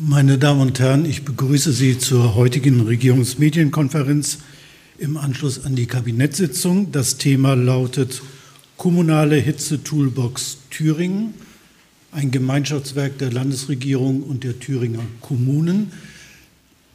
Meine 0.00 0.38
Damen 0.38 0.60
und 0.60 0.78
Herren, 0.78 1.04
ich 1.06 1.24
begrüße 1.24 1.72
Sie 1.72 1.98
zur 1.98 2.36
heutigen 2.36 2.82
Regierungsmedienkonferenz 2.82 4.38
im 4.96 5.16
Anschluss 5.16 5.64
an 5.64 5.74
die 5.74 5.86
Kabinettssitzung. 5.86 6.92
Das 6.92 7.16
Thema 7.16 7.54
lautet 7.54 8.22
Kommunale 8.76 9.34
Hitze-Toolbox 9.34 10.58
Thüringen, 10.70 11.34
ein 12.12 12.30
Gemeinschaftswerk 12.30 13.18
der 13.18 13.32
Landesregierung 13.32 14.22
und 14.22 14.44
der 14.44 14.60
Thüringer 14.60 15.02
Kommunen. 15.20 15.90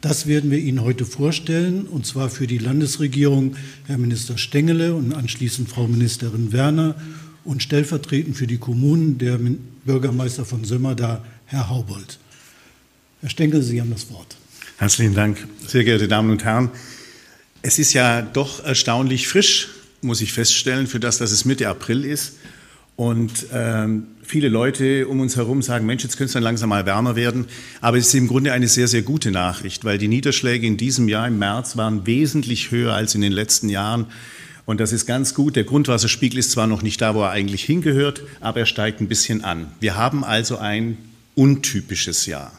Das 0.00 0.26
werden 0.26 0.50
wir 0.50 0.58
Ihnen 0.58 0.80
heute 0.80 1.04
vorstellen, 1.04 1.84
und 1.84 2.06
zwar 2.06 2.30
für 2.30 2.46
die 2.46 2.56
Landesregierung 2.56 3.56
Herr 3.86 3.98
Minister 3.98 4.38
Stengele 4.38 4.94
und 4.94 5.12
anschließend 5.12 5.68
Frau 5.68 5.86
Ministerin 5.86 6.52
Werner 6.52 6.94
und 7.44 7.62
stellvertretend 7.62 8.34
für 8.34 8.46
die 8.46 8.56
Kommunen 8.56 9.18
der 9.18 9.38
Bürgermeister 9.84 10.46
von 10.46 10.64
Sömmerda, 10.64 11.22
Herr 11.44 11.68
Haubold. 11.68 12.18
Herr 13.24 13.30
Stengel, 13.30 13.62
Sie 13.62 13.80
haben 13.80 13.90
das 13.90 14.10
Wort. 14.10 14.36
Herzlichen 14.76 15.14
Dank, 15.14 15.38
sehr 15.66 15.82
geehrte 15.82 16.08
Damen 16.08 16.30
und 16.30 16.44
Herren. 16.44 16.68
Es 17.62 17.78
ist 17.78 17.94
ja 17.94 18.20
doch 18.20 18.62
erstaunlich 18.62 19.28
frisch, 19.28 19.68
muss 20.02 20.20
ich 20.20 20.34
feststellen, 20.34 20.86
für 20.86 21.00
das, 21.00 21.16
dass 21.16 21.30
es 21.30 21.46
Mitte 21.46 21.70
April 21.70 22.04
ist. 22.04 22.34
Und 22.96 23.46
ähm, 23.50 24.08
viele 24.22 24.50
Leute 24.50 25.08
um 25.08 25.20
uns 25.20 25.36
herum 25.36 25.62
sagen, 25.62 25.86
Mensch, 25.86 26.02
jetzt 26.02 26.18
könnte 26.18 26.26
es 26.26 26.32
dann 26.34 26.42
langsam 26.42 26.68
mal 26.68 26.84
wärmer 26.84 27.16
werden. 27.16 27.46
Aber 27.80 27.96
es 27.96 28.08
ist 28.08 28.14
im 28.14 28.28
Grunde 28.28 28.52
eine 28.52 28.68
sehr, 28.68 28.88
sehr 28.88 29.00
gute 29.00 29.30
Nachricht, 29.30 29.86
weil 29.86 29.96
die 29.96 30.08
Niederschläge 30.08 30.66
in 30.66 30.76
diesem 30.76 31.08
Jahr 31.08 31.26
im 31.26 31.38
März 31.38 31.78
waren 31.78 32.06
wesentlich 32.06 32.72
höher 32.72 32.92
als 32.92 33.14
in 33.14 33.22
den 33.22 33.32
letzten 33.32 33.70
Jahren. 33.70 34.04
Und 34.66 34.80
das 34.80 34.92
ist 34.92 35.06
ganz 35.06 35.32
gut. 35.32 35.56
Der 35.56 35.64
Grundwasserspiegel 35.64 36.38
ist 36.38 36.50
zwar 36.50 36.66
noch 36.66 36.82
nicht 36.82 37.00
da, 37.00 37.14
wo 37.14 37.22
er 37.22 37.30
eigentlich 37.30 37.64
hingehört, 37.64 38.20
aber 38.42 38.60
er 38.60 38.66
steigt 38.66 39.00
ein 39.00 39.08
bisschen 39.08 39.44
an. 39.44 39.68
Wir 39.80 39.96
haben 39.96 40.24
also 40.24 40.58
ein 40.58 40.98
untypisches 41.34 42.26
Jahr 42.26 42.52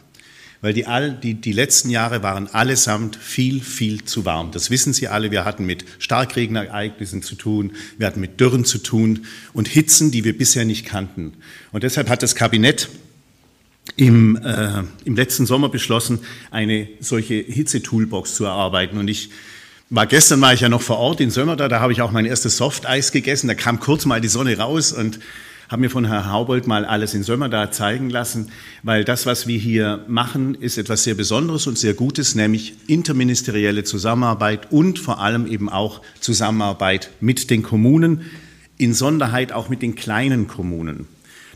weil 0.65 0.73
die, 0.73 0.87
all, 0.87 1.11
die, 1.11 1.35
die 1.35 1.51
letzten 1.51 1.91
Jahre 1.91 2.23
waren 2.23 2.47
allesamt 2.47 3.17
viel, 3.17 3.61
viel 3.61 4.03
zu 4.03 4.25
warm. 4.25 4.49
Das 4.49 4.71
wissen 4.71 4.93
Sie 4.93 5.07
alle. 5.07 5.29
Wir 5.29 5.45
hatten 5.45 5.63
mit 5.63 5.85
Starkregenereignissen 5.99 7.21
zu 7.21 7.35
tun, 7.35 7.73
wir 7.99 8.07
hatten 8.07 8.19
mit 8.19 8.39
Dürren 8.39 8.65
zu 8.65 8.79
tun 8.79 9.27
und 9.53 9.67
Hitzen, 9.67 10.09
die 10.09 10.23
wir 10.23 10.35
bisher 10.35 10.65
nicht 10.65 10.83
kannten. 10.83 11.33
Und 11.71 11.83
deshalb 11.83 12.09
hat 12.09 12.23
das 12.23 12.33
Kabinett 12.33 12.89
im, 13.95 14.37
äh, 14.37 14.81
im 15.03 15.15
letzten 15.15 15.45
Sommer 15.45 15.69
beschlossen, 15.69 16.21
eine 16.49 16.87
solche 16.99 17.35
Hitze-Toolbox 17.35 18.33
zu 18.33 18.45
erarbeiten. 18.45 18.97
Und 18.97 19.07
ich 19.07 19.29
war 19.91 20.07
gestern 20.07 20.41
war 20.41 20.55
ich 20.55 20.61
ja 20.61 20.69
noch 20.69 20.81
vor 20.81 20.97
Ort 20.97 21.21
in 21.21 21.29
Sömmerda, 21.29 21.67
da 21.67 21.79
habe 21.79 21.93
ich 21.93 22.01
auch 22.01 22.11
mein 22.11 22.25
erstes 22.25 22.57
Softeis 22.57 23.11
gegessen. 23.11 23.47
Da 23.47 23.53
kam 23.53 23.79
kurz 23.79 24.07
mal 24.07 24.19
die 24.19 24.29
Sonne 24.29 24.57
raus 24.57 24.93
und 24.93 25.19
habe 25.69 25.81
mir 25.81 25.89
von 25.89 26.05
Herrn 26.05 26.31
Haubold 26.31 26.67
mal 26.67 26.85
alles 26.85 27.13
in 27.13 27.23
Sömer 27.23 27.49
da 27.49 27.71
zeigen 27.71 28.09
lassen, 28.09 28.51
weil 28.83 29.03
das, 29.03 29.25
was 29.25 29.47
wir 29.47 29.57
hier 29.57 30.03
machen, 30.07 30.55
ist 30.55 30.77
etwas 30.77 31.03
sehr 31.03 31.15
Besonderes 31.15 31.67
und 31.67 31.77
sehr 31.77 31.93
Gutes, 31.93 32.35
nämlich 32.35 32.75
interministerielle 32.87 33.83
Zusammenarbeit 33.83 34.71
und 34.71 34.99
vor 34.99 35.19
allem 35.19 35.47
eben 35.47 35.69
auch 35.69 36.01
Zusammenarbeit 36.19 37.09
mit 37.19 37.49
den 37.49 37.63
Kommunen, 37.63 38.21
in 38.77 38.93
Sonderheit 38.93 39.51
auch 39.51 39.69
mit 39.69 39.81
den 39.81 39.95
kleinen 39.95 40.47
Kommunen. 40.47 41.07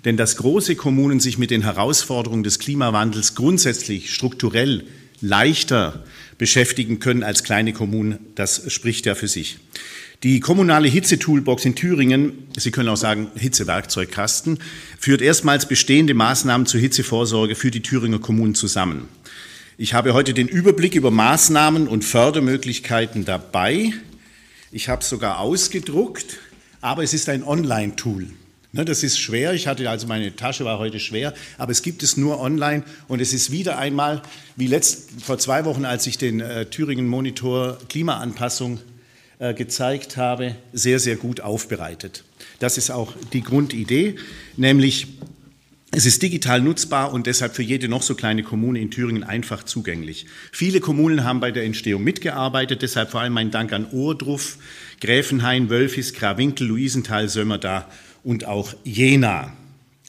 Denn 0.06 0.18
dass 0.18 0.38
große 0.38 0.76
Kommunen 0.76 1.20
sich 1.20 1.38
mit 1.38 1.52
den 1.52 1.64
Herausforderungen 1.64 2.44
des 2.44 2.60
Klimawandels 2.60 3.36
grundsätzlich 3.36 4.14
strukturell 4.14 4.86
leichter 5.22 6.04
beschäftigen 6.38 7.00
können 7.00 7.24
als 7.24 7.44
kleine 7.44 7.74
Kommunen, 7.74 8.20
das 8.36 8.72
spricht 8.72 9.06
ja 9.06 9.16
für 9.16 9.28
sich. 9.28 9.58
Die 10.22 10.42
kommunale 10.42 10.90
Hitze-Toolbox 10.90 11.64
in 11.64 11.76
Thüringen, 11.76 12.50
Sie 12.58 12.72
können 12.72 12.90
auch 12.90 12.98
sagen 12.98 13.32
Hitzewerkzeugkasten, 13.36 14.60
führt 15.00 15.22
erstmals 15.22 15.66
bestehende 15.66 16.14
Maßnahmen 16.14 16.68
zur 16.68 16.82
Hitzevorsorge 16.82 17.56
für 17.56 17.72
die 17.72 17.82
Thüringer 17.82 18.20
Kommunen 18.20 18.54
zusammen. 18.54 19.08
Ich 19.78 19.94
habe 19.94 20.14
heute 20.14 20.34
den 20.34 20.50
Überblick 20.50 20.96
über 20.96 21.10
Maßnahmen 21.10 21.88
und 21.88 22.04
Fördermöglichkeiten 22.04 23.24
dabei. 23.24 23.94
Ich 24.74 24.90
habe 24.90 25.04
es 25.04 25.08
sogar 25.08 25.40
ausgedruckt, 25.40 26.40
aber 26.82 27.02
es 27.02 27.14
ist 27.14 27.30
ein 27.30 27.42
Online-Tool. 27.42 28.28
Ne, 28.74 28.84
das 28.84 29.04
ist 29.04 29.20
schwer. 29.20 29.54
Ich 29.54 29.68
hatte 29.68 29.90
also 29.90 30.06
meine 30.06 30.36
Tasche 30.36 30.66
war 30.66 30.80
heute 30.80 31.00
schwer, 31.00 31.34
aber 31.58 31.72
es 31.72 31.82
gibt 31.82 32.04
es 32.04 32.18
nur 32.18 32.42
online 32.42 32.84
und 33.08 33.22
es 33.22 33.32
ist 33.32 33.52
wieder 33.52 33.78
einmal 33.78 34.22
wie 34.58 34.68
letzt, 34.68 35.22
vor 35.22 35.38
zwei 35.38 35.64
Wochen, 35.64 35.86
als 35.86 36.08
ich 36.08 36.18
den 36.18 36.42
äh, 36.42 36.66
Thüringen 36.66 37.08
Monitor 37.08 37.78
Klimaanpassung 37.88 38.80
gezeigt 39.40 40.18
habe, 40.18 40.56
sehr, 40.74 41.00
sehr 41.00 41.16
gut 41.16 41.40
aufbereitet. 41.40 42.26
Das 42.60 42.78
ist 42.78 42.92
auch 42.92 43.14
die 43.32 43.42
Grundidee, 43.42 44.18
nämlich 44.58 45.08
es 45.92 46.06
ist 46.06 46.22
digital 46.22 46.62
nutzbar 46.62 47.12
und 47.12 47.26
deshalb 47.26 47.56
für 47.56 47.64
jede 47.64 47.88
noch 47.90 48.04
so 48.04 48.14
kleine 48.14 48.44
Kommune 48.44 48.80
in 48.80 48.92
Thüringen 48.92 49.24
einfach 49.24 49.64
zugänglich. 49.64 50.28
Viele 50.52 50.82
Kommunen 50.82 51.24
haben 51.24 51.40
bei 51.40 51.50
der 51.50 51.64
Entstehung 51.64 52.04
mitgearbeitet, 52.04 52.84
deshalb 52.84 53.10
vor 53.10 53.22
allem 53.22 53.34
mein 53.34 53.50
Dank 53.50 53.74
an 53.74 53.88
Ohrdruf, 53.92 54.60
Gräfenhain, 55.02 55.70
Wölfis, 55.70 56.14
Krawinkel, 56.14 56.68
Luisenthal, 56.68 57.28
Sömmerda 57.28 57.90
und 58.24 58.46
auch 58.46 58.76
Jena. 58.84 59.54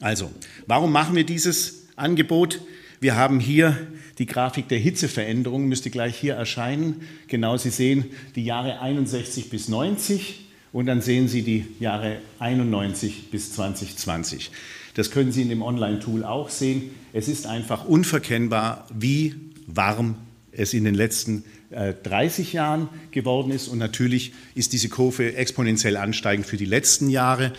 Also, 0.00 0.30
warum 0.66 0.92
machen 0.92 1.16
wir 1.16 1.24
dieses 1.24 1.86
Angebot? 1.96 2.60
Wir 3.00 3.16
haben 3.16 3.40
hier 3.40 3.78
die 4.20 4.26
Grafik 4.26 4.68
der 4.68 4.78
Hitzeveränderung 4.78 5.66
müsste 5.66 5.88
gleich 5.88 6.14
hier 6.14 6.34
erscheinen. 6.34 7.00
Genau, 7.26 7.56
Sie 7.56 7.70
sehen 7.70 8.04
die 8.36 8.44
Jahre 8.44 8.80
61 8.80 9.48
bis 9.48 9.68
90 9.68 10.46
und 10.72 10.84
dann 10.84 11.00
sehen 11.00 11.26
Sie 11.26 11.40
die 11.40 11.64
Jahre 11.80 12.18
91 12.38 13.30
bis 13.30 13.54
2020. 13.54 14.50
Das 14.92 15.10
können 15.10 15.32
Sie 15.32 15.40
in 15.40 15.48
dem 15.48 15.62
Online-Tool 15.62 16.24
auch 16.24 16.50
sehen. 16.50 16.90
Es 17.14 17.28
ist 17.28 17.46
einfach 17.46 17.86
unverkennbar, 17.86 18.86
wie 18.94 19.36
warm 19.66 20.16
es 20.52 20.74
in 20.74 20.84
den 20.84 20.94
letzten 20.94 21.44
30 21.70 22.52
äh, 22.52 22.56
Jahren 22.56 22.90
geworden 23.12 23.50
ist. 23.50 23.68
Und 23.68 23.78
natürlich 23.78 24.34
ist 24.54 24.74
diese 24.74 24.90
Kurve 24.90 25.34
exponentiell 25.34 25.96
ansteigend 25.96 26.46
für 26.46 26.58
die 26.58 26.66
letzten 26.66 27.08
Jahre. 27.08 27.54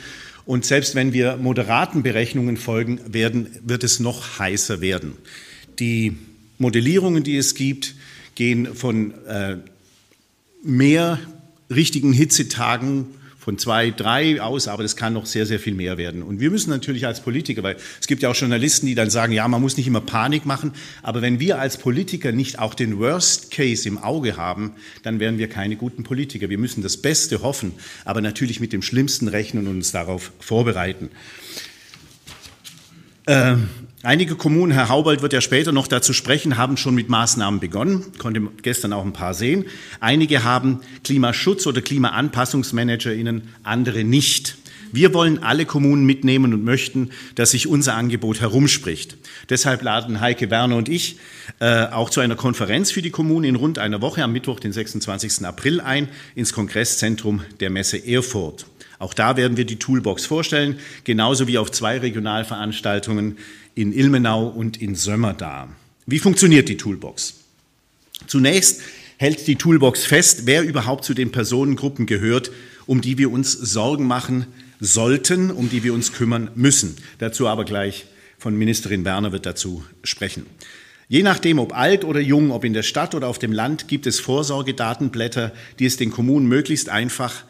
Und 0.45 0.63
selbst 0.65 0.93
wenn 0.93 1.11
wir 1.11 1.37
moderaten 1.37 2.03
Berechnungen 2.03 2.57
folgen 2.57 2.99
werden, 3.11 3.47
wird 3.63 3.83
es 3.83 3.99
noch 3.99 4.37
heißer 4.37 4.79
werden. 4.79 5.13
Die 5.79 6.17
Modellierungen, 6.61 7.23
die 7.23 7.37
es 7.37 7.55
gibt, 7.55 7.95
gehen 8.35 8.75
von 8.75 9.13
äh, 9.25 9.57
mehr 10.63 11.19
richtigen 11.69 12.13
Hitzetagen 12.13 13.07
von 13.39 13.57
zwei, 13.57 13.89
drei 13.89 14.39
aus, 14.39 14.67
aber 14.67 14.83
das 14.83 14.95
kann 14.95 15.13
noch 15.13 15.25
sehr, 15.25 15.47
sehr 15.47 15.59
viel 15.59 15.73
mehr 15.73 15.97
werden. 15.97 16.21
Und 16.21 16.39
wir 16.39 16.51
müssen 16.51 16.69
natürlich 16.69 17.07
als 17.07 17.21
Politiker, 17.21 17.63
weil 17.63 17.77
es 17.99 18.05
gibt 18.05 18.21
ja 18.21 18.29
auch 18.29 18.35
Journalisten, 18.35 18.85
die 18.85 18.93
dann 18.93 19.09
sagen, 19.09 19.33
ja, 19.33 19.47
man 19.47 19.59
muss 19.59 19.77
nicht 19.77 19.87
immer 19.87 20.01
Panik 20.01 20.45
machen, 20.45 20.73
aber 21.01 21.23
wenn 21.23 21.39
wir 21.39 21.59
als 21.59 21.77
Politiker 21.77 22.31
nicht 22.31 22.59
auch 22.59 22.75
den 22.75 22.99
Worst 22.99 23.49
Case 23.49 23.87
im 23.89 23.97
Auge 23.97 24.37
haben, 24.37 24.73
dann 25.01 25.19
wären 25.19 25.39
wir 25.39 25.49
keine 25.49 25.75
guten 25.75 26.03
Politiker. 26.03 26.49
Wir 26.49 26.59
müssen 26.59 26.83
das 26.83 26.97
Beste 26.97 27.41
hoffen, 27.41 27.73
aber 28.05 28.21
natürlich 28.21 28.59
mit 28.59 28.71
dem 28.71 28.83
Schlimmsten 28.83 29.27
rechnen 29.27 29.67
und 29.67 29.77
uns 29.77 29.91
darauf 29.91 30.31
vorbereiten. 30.39 31.09
Ähm, 33.27 33.69
Einige 34.03 34.35
Kommunen, 34.35 34.71
Herr 34.71 34.89
Haubold 34.89 35.21
wird 35.21 35.31
ja 35.31 35.41
später 35.41 35.71
noch 35.71 35.85
dazu 35.85 36.11
sprechen, 36.11 36.57
haben 36.57 36.75
schon 36.75 36.95
mit 36.95 37.09
Maßnahmen 37.09 37.59
begonnen, 37.59 38.05
konnte 38.17 38.41
gestern 38.63 38.93
auch 38.93 39.05
ein 39.05 39.13
paar 39.13 39.35
sehen. 39.35 39.65
Einige 39.99 40.43
haben 40.43 40.79
Klimaschutz- 41.03 41.67
oder 41.67 41.81
KlimaanpassungsmanagerInnen, 41.81 43.43
andere 43.61 44.03
nicht. 44.03 44.57
Wir 44.91 45.13
wollen 45.13 45.41
alle 45.41 45.65
Kommunen 45.65 46.05
mitnehmen 46.05 46.53
und 46.53 46.63
möchten, 46.63 47.11
dass 47.35 47.51
sich 47.51 47.67
unser 47.67 47.95
Angebot 47.95 48.41
herumspricht. 48.41 49.17
Deshalb 49.49 49.81
laden 49.81 50.21
Heike 50.21 50.49
Werner 50.49 50.75
und 50.75 50.89
ich 50.89 51.17
äh, 51.59 51.85
auch 51.85 52.09
zu 52.09 52.19
einer 52.19 52.35
Konferenz 52.35 52.91
für 52.91 53.01
die 53.01 53.09
Kommunen 53.09 53.45
in 53.45 53.55
rund 53.55 53.79
einer 53.79 54.01
Woche 54.01 54.23
am 54.23 54.33
Mittwoch, 54.33 54.59
den 54.59 54.73
26. 54.73 55.45
April 55.45 55.81
ein, 55.81 56.09
ins 56.35 56.53
Kongresszentrum 56.53 57.41
der 57.59 57.69
Messe 57.69 58.05
Erfurt. 58.05 58.65
Auch 58.99 59.13
da 59.13 59.35
werden 59.37 59.57
wir 59.57 59.65
die 59.65 59.79
Toolbox 59.79 60.25
vorstellen, 60.25 60.79
genauso 61.03 61.47
wie 61.47 61.57
auf 61.57 61.71
zwei 61.71 61.97
Regionalveranstaltungen 61.97 63.37
in 63.73 63.93
Ilmenau 63.93 64.47
und 64.47 64.81
in 64.81 64.95
Sömmerda. 64.95 65.69
Wie 66.05 66.19
funktioniert 66.19 66.69
die 66.69 66.77
Toolbox? 66.77 67.35
Zunächst 68.27 68.81
hält 69.17 69.47
die 69.47 69.55
Toolbox 69.55 70.03
fest, 70.03 70.41
wer 70.45 70.63
überhaupt 70.63 71.05
zu 71.05 71.13
den 71.13 71.31
Personengruppen 71.31 72.05
gehört, 72.05 72.51
um 72.85 73.01
die 73.01 73.17
wir 73.17 73.31
uns 73.31 73.51
Sorgen 73.51 74.05
machen 74.05 74.45
sollten, 74.81 75.51
um 75.51 75.69
die 75.69 75.83
wir 75.83 75.93
uns 75.93 76.11
kümmern 76.11 76.49
müssen. 76.55 76.97
Dazu 77.19 77.47
aber 77.47 77.63
gleich 77.63 78.07
von 78.37 78.57
Ministerin 78.57 79.05
Werner 79.05 79.31
wird 79.31 79.45
dazu 79.45 79.85
sprechen. 80.03 80.45
Je 81.07 81.23
nachdem, 81.23 81.59
ob 81.59 81.77
alt 81.77 82.03
oder 82.03 82.19
jung, 82.19 82.51
ob 82.51 82.65
in 82.65 82.73
der 82.73 82.83
Stadt 82.83 83.15
oder 83.15 83.27
auf 83.27 83.37
dem 83.37 83.51
Land, 83.51 83.87
gibt 83.87 84.07
es 84.07 84.19
Vorsorgedatenblätter, 84.19 85.53
die 85.77 85.85
es 85.85 85.97
den 85.97 86.09
Kommunen 86.09 86.47
möglichst 86.47 86.89
einfach 86.89 87.43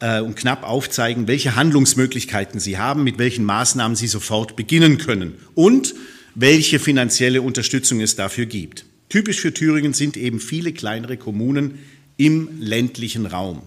äh, 0.00 0.20
und 0.20 0.36
knapp 0.36 0.62
aufzeigen, 0.62 1.26
welche 1.26 1.56
Handlungsmöglichkeiten 1.56 2.60
sie 2.60 2.78
haben, 2.78 3.04
mit 3.04 3.18
welchen 3.18 3.44
Maßnahmen 3.44 3.96
sie 3.96 4.06
sofort 4.06 4.54
beginnen 4.54 4.98
können 4.98 5.34
und 5.54 5.94
welche 6.34 6.78
finanzielle 6.78 7.42
Unterstützung 7.42 8.00
es 8.00 8.14
dafür 8.14 8.46
gibt. 8.46 8.84
Typisch 9.08 9.40
für 9.40 9.54
Thüringen 9.54 9.94
sind 9.94 10.16
eben 10.16 10.38
viele 10.38 10.72
kleinere 10.72 11.16
Kommunen 11.16 11.78
im 12.18 12.50
ländlichen 12.60 13.26
Raum. 13.26 13.62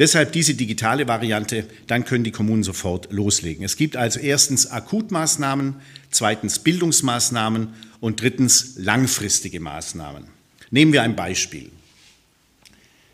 Deshalb 0.00 0.32
diese 0.32 0.54
digitale 0.54 1.06
Variante, 1.06 1.66
dann 1.86 2.04
können 2.04 2.24
die 2.24 2.32
Kommunen 2.32 2.64
sofort 2.64 3.12
loslegen. 3.12 3.64
Es 3.64 3.76
gibt 3.76 3.96
also 3.96 4.18
erstens 4.18 4.68
Akutmaßnahmen, 4.68 5.76
zweitens 6.10 6.58
Bildungsmaßnahmen 6.58 7.68
und 8.00 8.20
drittens 8.20 8.74
langfristige 8.78 9.60
Maßnahmen. 9.60 10.24
Nehmen 10.72 10.92
wir 10.92 11.02
ein 11.02 11.14
Beispiel. 11.14 11.70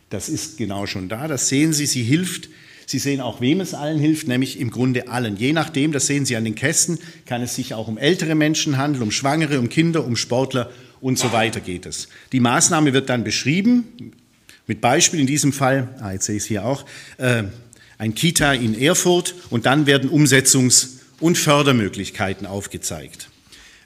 Das 0.08 0.30
ist 0.30 0.56
genau 0.56 0.86
schon 0.86 1.10
da, 1.10 1.28
das 1.28 1.48
sehen 1.48 1.74
Sie, 1.74 1.86
sie 1.86 2.04
hilft 2.04 2.48
Sie 2.88 3.00
sehen 3.00 3.20
auch, 3.20 3.40
wem 3.40 3.60
es 3.60 3.74
allen 3.74 3.98
hilft, 3.98 4.28
nämlich 4.28 4.60
im 4.60 4.70
Grunde 4.70 5.08
allen. 5.08 5.36
Je 5.36 5.52
nachdem, 5.52 5.90
das 5.90 6.06
sehen 6.06 6.24
Sie 6.24 6.36
an 6.36 6.44
den 6.44 6.54
Kästen, 6.54 7.00
kann 7.26 7.42
es 7.42 7.56
sich 7.56 7.74
auch 7.74 7.88
um 7.88 7.98
ältere 7.98 8.36
Menschen 8.36 8.78
handeln, 8.78 9.02
um 9.02 9.10
Schwangere, 9.10 9.58
um 9.58 9.68
Kinder, 9.68 10.04
um 10.04 10.14
Sportler 10.14 10.70
und 11.00 11.18
so 11.18 11.32
weiter 11.32 11.60
geht 11.60 11.84
es. 11.84 12.08
Die 12.30 12.38
Maßnahme 12.38 12.92
wird 12.92 13.08
dann 13.08 13.24
beschrieben, 13.24 14.12
mit 14.66 14.80
Beispiel 14.80 15.20
in 15.20 15.26
diesem 15.26 15.52
Fall, 15.52 15.88
ah, 16.00 16.12
jetzt 16.12 16.26
sehe 16.26 16.36
ich 16.36 16.42
es 16.42 16.48
hier 16.48 16.64
auch, 16.64 16.84
äh, 17.18 17.44
ein 17.98 18.14
Kita 18.14 18.52
in 18.52 18.78
Erfurt 18.78 19.34
und 19.50 19.66
dann 19.66 19.86
werden 19.86 20.10
Umsetzungs- 20.10 20.96
und 21.20 21.38
Fördermöglichkeiten 21.38 22.46
aufgezeigt. 22.46 23.28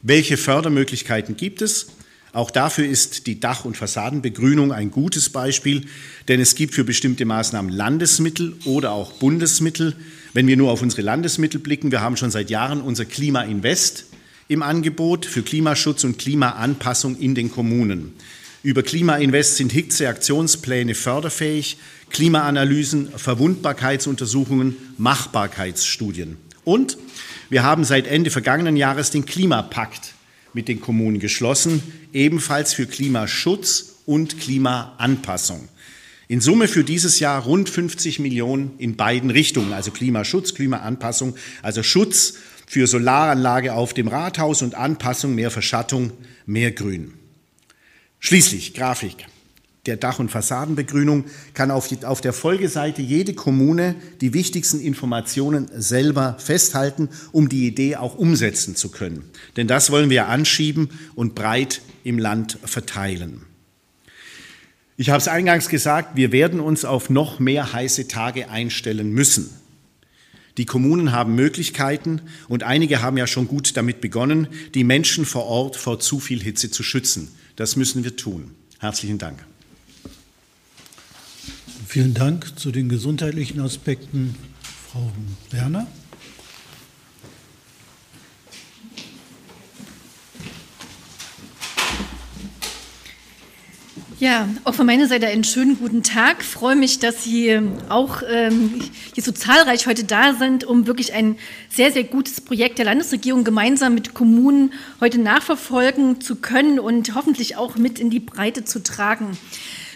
Welche 0.02 0.36
Fördermöglichkeiten 0.36 1.36
gibt 1.36 1.62
es? 1.62 1.88
Auch 2.32 2.50
dafür 2.50 2.86
ist 2.86 3.26
die 3.26 3.40
Dach- 3.40 3.64
und 3.64 3.76
Fassadenbegrünung 3.76 4.72
ein 4.72 4.90
gutes 4.90 5.30
Beispiel, 5.30 5.86
denn 6.28 6.40
es 6.40 6.54
gibt 6.54 6.74
für 6.74 6.84
bestimmte 6.84 7.24
Maßnahmen 7.24 7.72
Landesmittel 7.72 8.54
oder 8.64 8.92
auch 8.92 9.12
Bundesmittel. 9.14 9.96
Wenn 10.32 10.46
wir 10.46 10.56
nur 10.56 10.70
auf 10.70 10.80
unsere 10.80 11.02
Landesmittel 11.02 11.58
blicken, 11.60 11.90
wir 11.90 12.00
haben 12.00 12.16
schon 12.16 12.30
seit 12.30 12.48
Jahren 12.48 12.82
unser 12.82 13.04
Klima 13.04 13.42
Invest 13.42 14.06
im 14.46 14.62
Angebot 14.62 15.26
für 15.26 15.42
Klimaschutz 15.42 16.04
und 16.04 16.18
Klimaanpassung 16.18 17.18
in 17.18 17.34
den 17.34 17.50
Kommunen. 17.50 18.12
Über 18.62 18.82
Klima 18.82 19.16
Invest 19.16 19.56
sind 19.56 19.72
Hitzeaktionspläne 19.72 20.94
förderfähig, 20.94 21.78
Klimaanalysen, 22.10 23.08
Verwundbarkeitsuntersuchungen, 23.16 24.76
Machbarkeitsstudien. 24.98 26.36
Und 26.64 26.98
wir 27.48 27.62
haben 27.62 27.84
seit 27.84 28.06
Ende 28.06 28.30
vergangenen 28.30 28.76
Jahres 28.76 29.10
den 29.10 29.24
Klimapakt 29.24 30.12
mit 30.52 30.68
den 30.68 30.82
Kommunen 30.82 31.20
geschlossen, 31.20 31.82
ebenfalls 32.12 32.74
für 32.74 32.84
Klimaschutz 32.84 34.00
und 34.04 34.38
Klimaanpassung. 34.38 35.68
In 36.28 36.42
Summe 36.42 36.68
für 36.68 36.84
dieses 36.84 37.18
Jahr 37.18 37.42
rund 37.42 37.70
50 37.70 38.18
Millionen 38.18 38.72
in 38.76 38.94
beiden 38.94 39.30
Richtungen, 39.30 39.72
also 39.72 39.90
Klimaschutz, 39.90 40.54
Klimaanpassung, 40.54 41.34
also 41.62 41.82
Schutz 41.82 42.34
für 42.66 42.86
Solaranlage 42.86 43.72
auf 43.72 43.94
dem 43.94 44.06
Rathaus 44.06 44.60
und 44.60 44.74
Anpassung, 44.74 45.34
mehr 45.34 45.50
Verschattung, 45.50 46.12
mehr 46.44 46.72
Grün. 46.72 47.14
Schließlich 48.20 48.74
Grafik 48.74 49.26
der 49.86 49.96
Dach- 49.96 50.18
und 50.18 50.30
Fassadenbegrünung 50.30 51.24
kann 51.54 51.70
auf, 51.70 51.88
die, 51.88 52.04
auf, 52.04 52.20
der 52.20 52.32
Folgeseite 52.32 53.00
jede 53.00 53.34
Kommune 53.34 53.94
die 54.20 54.34
wichtigsten 54.34 54.78
Informationen 54.78 55.70
selber 55.74 56.36
festhalten, 56.38 57.08
um 57.32 57.48
die 57.48 57.66
Idee 57.66 57.96
auch 57.96 58.14
umsetzen 58.14 58.76
zu 58.76 58.90
können. 58.90 59.24
Denn 59.56 59.66
das 59.66 59.90
wollen 59.90 60.10
wir 60.10 60.28
anschieben 60.28 60.90
und 61.14 61.34
breit 61.34 61.80
im 62.04 62.18
Land 62.18 62.58
verteilen. 62.62 63.42
Ich 64.98 65.08
habe 65.08 65.18
es 65.18 65.28
eingangs 65.28 65.70
gesagt, 65.70 66.14
wir 66.14 66.30
werden 66.30 66.60
uns 66.60 66.84
auf 66.84 67.08
noch 67.08 67.38
mehr 67.38 67.72
heiße 67.72 68.06
Tage 68.06 68.50
einstellen 68.50 69.12
müssen. 69.12 69.48
Die 70.58 70.66
Kommunen 70.66 71.12
haben 71.12 71.34
Möglichkeiten 71.34 72.20
und 72.48 72.64
einige 72.64 73.00
haben 73.00 73.16
ja 73.16 73.26
schon 73.26 73.48
gut 73.48 73.78
damit 73.78 74.02
begonnen, 74.02 74.48
die 74.74 74.84
Menschen 74.84 75.24
vor 75.24 75.46
Ort 75.46 75.76
vor 75.76 76.00
zu 76.00 76.20
viel 76.20 76.42
Hitze 76.42 76.70
zu 76.70 76.82
schützen. 76.82 77.28
Das 77.60 77.76
müssen 77.76 78.04
wir 78.04 78.16
tun. 78.16 78.52
Herzlichen 78.78 79.18
Dank. 79.18 79.44
Vielen 81.86 82.14
Dank 82.14 82.58
zu 82.58 82.72
den 82.72 82.88
gesundheitlichen 82.88 83.60
Aspekten, 83.60 84.34
Frau 84.62 85.12
Werner. 85.50 85.86
Ja, 94.20 94.46
auch 94.64 94.74
von 94.74 94.84
meiner 94.84 95.06
Seite 95.06 95.28
einen 95.28 95.44
schönen 95.44 95.78
guten 95.78 96.02
Tag. 96.02 96.42
Ich 96.42 96.46
freue 96.46 96.76
mich, 96.76 96.98
dass 96.98 97.24
Sie 97.24 97.58
auch 97.88 98.22
ähm, 98.28 98.82
hier 99.14 99.22
so 99.22 99.32
zahlreich 99.32 99.86
heute 99.86 100.04
da 100.04 100.34
sind, 100.34 100.62
um 100.62 100.86
wirklich 100.86 101.14
ein 101.14 101.38
sehr, 101.70 101.90
sehr 101.90 102.04
gutes 102.04 102.42
Projekt 102.42 102.76
der 102.76 102.84
Landesregierung 102.84 103.44
gemeinsam 103.44 103.94
mit 103.94 104.12
Kommunen 104.12 104.74
heute 105.00 105.18
nachverfolgen 105.18 106.20
zu 106.20 106.36
können 106.36 106.78
und 106.78 107.14
hoffentlich 107.14 107.56
auch 107.56 107.76
mit 107.76 107.98
in 107.98 108.10
die 108.10 108.20
Breite 108.20 108.62
zu 108.62 108.82
tragen. 108.82 109.38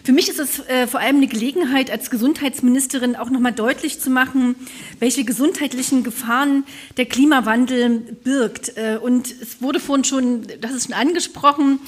Für 0.05 0.13
mich 0.13 0.31
ist 0.31 0.39
es 0.39 0.61
äh, 0.69 0.87
vor 0.87 1.01
allem 1.01 1.17
eine 1.17 1.27
Gelegenheit, 1.27 1.91
als 1.91 2.11
Gesundheitsministerin 2.11 3.17
auch 3.17 3.29
nochmal 3.29 3.53
deutlich 3.53 4.01
zu 4.01 4.09
machen, 4.09 4.55
welche 5.01 5.25
gesundheitlichen 5.25 6.03
Gefahren 6.03 6.65
der 6.97 7.05
Klimawandel 7.05 8.01
birgt. 8.23 8.77
Äh, 8.77 8.99
und 9.03 9.35
es 9.41 9.61
wurde 9.61 9.81
vorhin 9.81 10.05
schon, 10.05 10.47
das 10.61 10.73
ist 10.73 10.87
schon 10.87 10.95
angesprochen, 10.95 11.81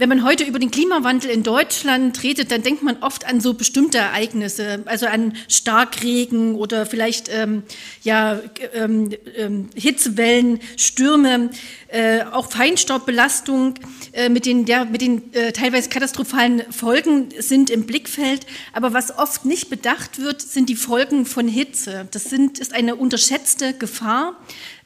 wenn 0.00 0.08
man 0.08 0.24
heute 0.24 0.44
über 0.44 0.58
den 0.58 0.70
Klimawandel 0.70 1.30
in 1.30 1.42
Deutschland 1.42 2.22
redet, 2.22 2.50
dann 2.50 2.62
denkt 2.62 2.82
man 2.82 3.02
oft 3.02 3.26
an 3.26 3.42
so 3.42 3.52
bestimmte 3.52 3.98
Ereignisse, 3.98 4.82
also 4.86 5.04
an 5.04 5.34
Starkregen 5.46 6.54
oder 6.54 6.86
vielleicht 6.86 7.28
ähm, 7.30 7.64
ja, 8.02 8.40
ähm, 8.72 9.10
ähm, 9.36 9.68
Hitzewellen, 9.74 10.60
Stürme, 10.78 11.50
äh, 11.88 12.22
auch 12.22 12.50
Feinstaubbelastung 12.50 13.74
äh, 14.12 14.30
mit 14.30 14.46
den, 14.46 14.64
ja, 14.64 14.86
mit 14.86 15.02
den 15.02 15.34
äh, 15.34 15.52
teilweise 15.52 15.90
katastrophalen 15.90 16.62
Folgen 16.72 17.28
sind 17.38 17.68
im 17.68 17.84
Blickfeld. 17.84 18.46
Aber 18.72 18.94
was 18.94 19.18
oft 19.18 19.44
nicht 19.44 19.68
bedacht 19.68 20.18
wird, 20.18 20.40
sind 20.40 20.70
die 20.70 20.76
Folgen 20.76 21.26
von 21.26 21.46
Hitze. 21.46 22.08
Das 22.10 22.24
sind, 22.24 22.58
ist 22.58 22.72
eine 22.72 22.96
unterschätzte 22.96 23.74
Gefahr. 23.74 24.36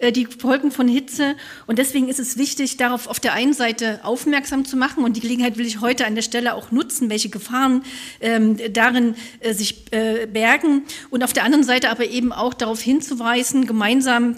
Äh, 0.05 0.13
die 0.13 0.27
Folgen 0.27 0.71
von 0.71 0.87
Hitze. 0.87 1.35
Und 1.67 1.79
deswegen 1.79 2.09
ist 2.09 2.21
es 2.21 2.37
wichtig, 2.37 2.77
darauf 2.77 3.07
auf 3.07 3.21
der 3.21 3.33
einen 3.33 3.55
Seite 3.55 4.01
aufmerksam 4.05 4.65
zu 4.65 4.77
machen. 4.77 5.03
Und 5.03 5.17
die 5.17 5.21
Gelegenheit 5.21 5.57
will 5.57 5.67
ich 5.67 5.81
heute 5.81 6.07
an 6.07 6.15
der 6.15 6.23
Stelle 6.23 6.55
auch 6.55 6.71
nutzen, 6.71 7.11
welche 7.11 7.31
Gefahren 7.31 7.83
ähm, 8.21 8.59
darin 8.73 9.15
äh, 9.41 9.55
sich 9.55 9.93
äh, 9.93 10.27
bergen. 10.27 10.83
Und 11.11 11.25
auf 11.25 11.33
der 11.33 11.45
anderen 11.45 11.65
Seite 11.65 11.91
aber 11.91 12.07
eben 12.07 12.33
auch 12.33 12.55
darauf 12.55 12.81
hinzuweisen, 12.81 13.67
gemeinsam 13.67 14.37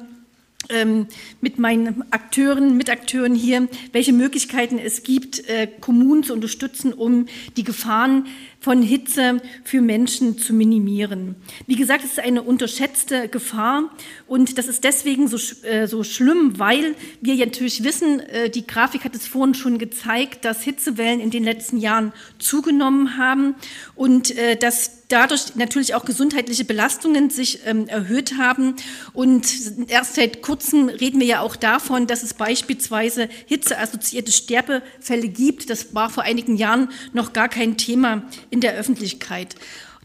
ähm, 0.68 1.06
mit 1.40 1.58
meinen 1.58 2.04
Akteuren, 2.10 2.76
Mitakteuren 2.76 3.34
hier, 3.34 3.68
welche 3.92 4.12
Möglichkeiten 4.12 4.78
es 4.78 5.02
gibt, 5.02 5.48
äh, 5.48 5.68
Kommunen 5.80 6.22
zu 6.22 6.32
unterstützen, 6.32 6.92
um 6.92 7.26
die 7.56 7.64
Gefahren 7.64 8.26
von 8.66 8.82
Hitze 8.82 9.40
für 9.62 9.80
Menschen 9.80 10.38
zu 10.38 10.52
minimieren. 10.52 11.36
Wie 11.68 11.76
gesagt, 11.76 12.02
es 12.02 12.14
ist 12.14 12.18
eine 12.18 12.42
unterschätzte 12.42 13.28
Gefahr 13.28 13.92
und 14.26 14.58
das 14.58 14.66
ist 14.66 14.82
deswegen 14.82 15.28
so, 15.28 15.36
äh, 15.64 15.86
so 15.86 16.02
schlimm, 16.02 16.58
weil 16.58 16.96
wir 17.20 17.36
natürlich 17.36 17.84
wissen, 17.84 18.18
äh, 18.18 18.50
die 18.50 18.66
Grafik 18.66 19.04
hat 19.04 19.14
es 19.14 19.28
vorhin 19.28 19.54
schon 19.54 19.78
gezeigt, 19.78 20.44
dass 20.44 20.62
Hitzewellen 20.62 21.20
in 21.20 21.30
den 21.30 21.44
letzten 21.44 21.76
Jahren 21.78 22.12
zugenommen 22.40 23.16
haben 23.16 23.54
und 23.94 24.36
äh, 24.36 24.56
dass 24.56 24.96
dadurch 25.08 25.54
natürlich 25.54 25.94
auch 25.94 26.04
gesundheitliche 26.04 26.64
Belastungen 26.64 27.30
sich 27.30 27.60
ähm, 27.66 27.86
erhöht 27.88 28.36
haben. 28.38 28.74
Und 29.12 29.46
erst 29.88 30.16
seit 30.16 30.42
kurzem 30.42 30.88
reden 30.88 31.20
wir 31.20 31.26
ja 31.26 31.40
auch 31.40 31.56
davon, 31.56 32.06
dass 32.06 32.22
es 32.22 32.34
beispielsweise 32.34 33.28
hitzeassoziierte 33.46 34.32
Sterbefälle 34.32 35.28
gibt. 35.28 35.70
Das 35.70 35.94
war 35.94 36.10
vor 36.10 36.24
einigen 36.24 36.56
Jahren 36.56 36.88
noch 37.12 37.32
gar 37.32 37.48
kein 37.48 37.76
Thema 37.76 38.22
in 38.56 38.62
der 38.62 38.74
Öffentlichkeit. 38.74 39.54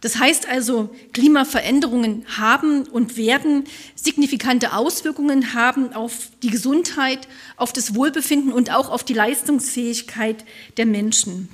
Das 0.01 0.19
heißt 0.19 0.49
also, 0.49 0.93
Klimaveränderungen 1.13 2.25
haben 2.37 2.83
und 2.83 3.15
werden 3.15 3.63
signifikante 3.95 4.73
Auswirkungen 4.73 5.53
haben 5.53 5.93
auf 5.93 6.29
die 6.43 6.49
Gesundheit, 6.49 7.29
auf 7.55 7.71
das 7.71 7.95
Wohlbefinden 7.95 8.51
und 8.51 8.73
auch 8.73 8.89
auf 8.89 9.05
die 9.05 9.13
Leistungsfähigkeit 9.13 10.43
der 10.75 10.85
Menschen. 10.85 11.47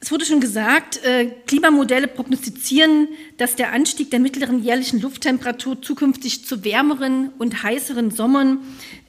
Es 0.00 0.10
wurde 0.10 0.26
schon 0.26 0.40
gesagt, 0.40 1.02
äh, 1.02 1.30
Klimamodelle 1.46 2.06
prognostizieren, 2.06 3.08
dass 3.38 3.56
der 3.56 3.72
Anstieg 3.72 4.10
der 4.10 4.20
mittleren 4.20 4.62
jährlichen 4.62 5.00
Lufttemperatur 5.00 5.80
zukünftig 5.80 6.44
zu 6.44 6.62
wärmeren 6.62 7.30
und 7.38 7.62
heißeren 7.62 8.10
Sommern, 8.10 8.58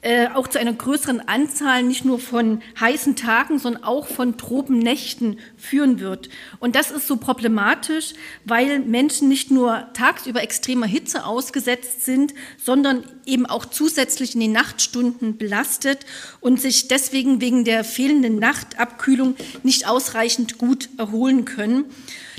äh, 0.06 0.28
auch 0.28 0.46
zu 0.46 0.60
einer 0.60 0.72
größeren 0.72 1.26
Anzahl 1.26 1.82
nicht 1.82 2.04
nur 2.04 2.20
von 2.20 2.62
heißen 2.78 3.16
Tagen, 3.16 3.58
sondern 3.58 3.82
auch 3.82 4.06
von 4.06 4.36
Tropennächten 4.36 5.40
führen 5.56 5.98
wird. 5.98 6.28
Und 6.60 6.76
das 6.76 6.92
ist 6.92 7.08
so 7.08 7.16
problematisch, 7.16 8.12
weil 8.44 8.78
Menschen 8.78 9.26
nicht 9.26 9.50
nur 9.50 9.88
tagsüber 9.94 10.44
extremer 10.44 10.86
Hitze 10.86 11.24
ausgesetzt 11.24 12.04
sind, 12.04 12.34
sondern 12.56 13.02
eben 13.24 13.46
auch 13.46 13.64
zusätzlich 13.64 14.34
in 14.34 14.40
den 14.42 14.52
Nachtstunden 14.52 15.38
belastet 15.38 16.06
und 16.38 16.60
sich 16.60 16.86
deswegen 16.86 17.40
wegen 17.40 17.64
der 17.64 17.82
fehlenden 17.82 18.38
Nachtabkühlung 18.38 19.34
nicht 19.64 19.88
ausreichend 19.88 20.56
gut 20.56 20.88
erholen 20.98 21.44
können. 21.44 21.84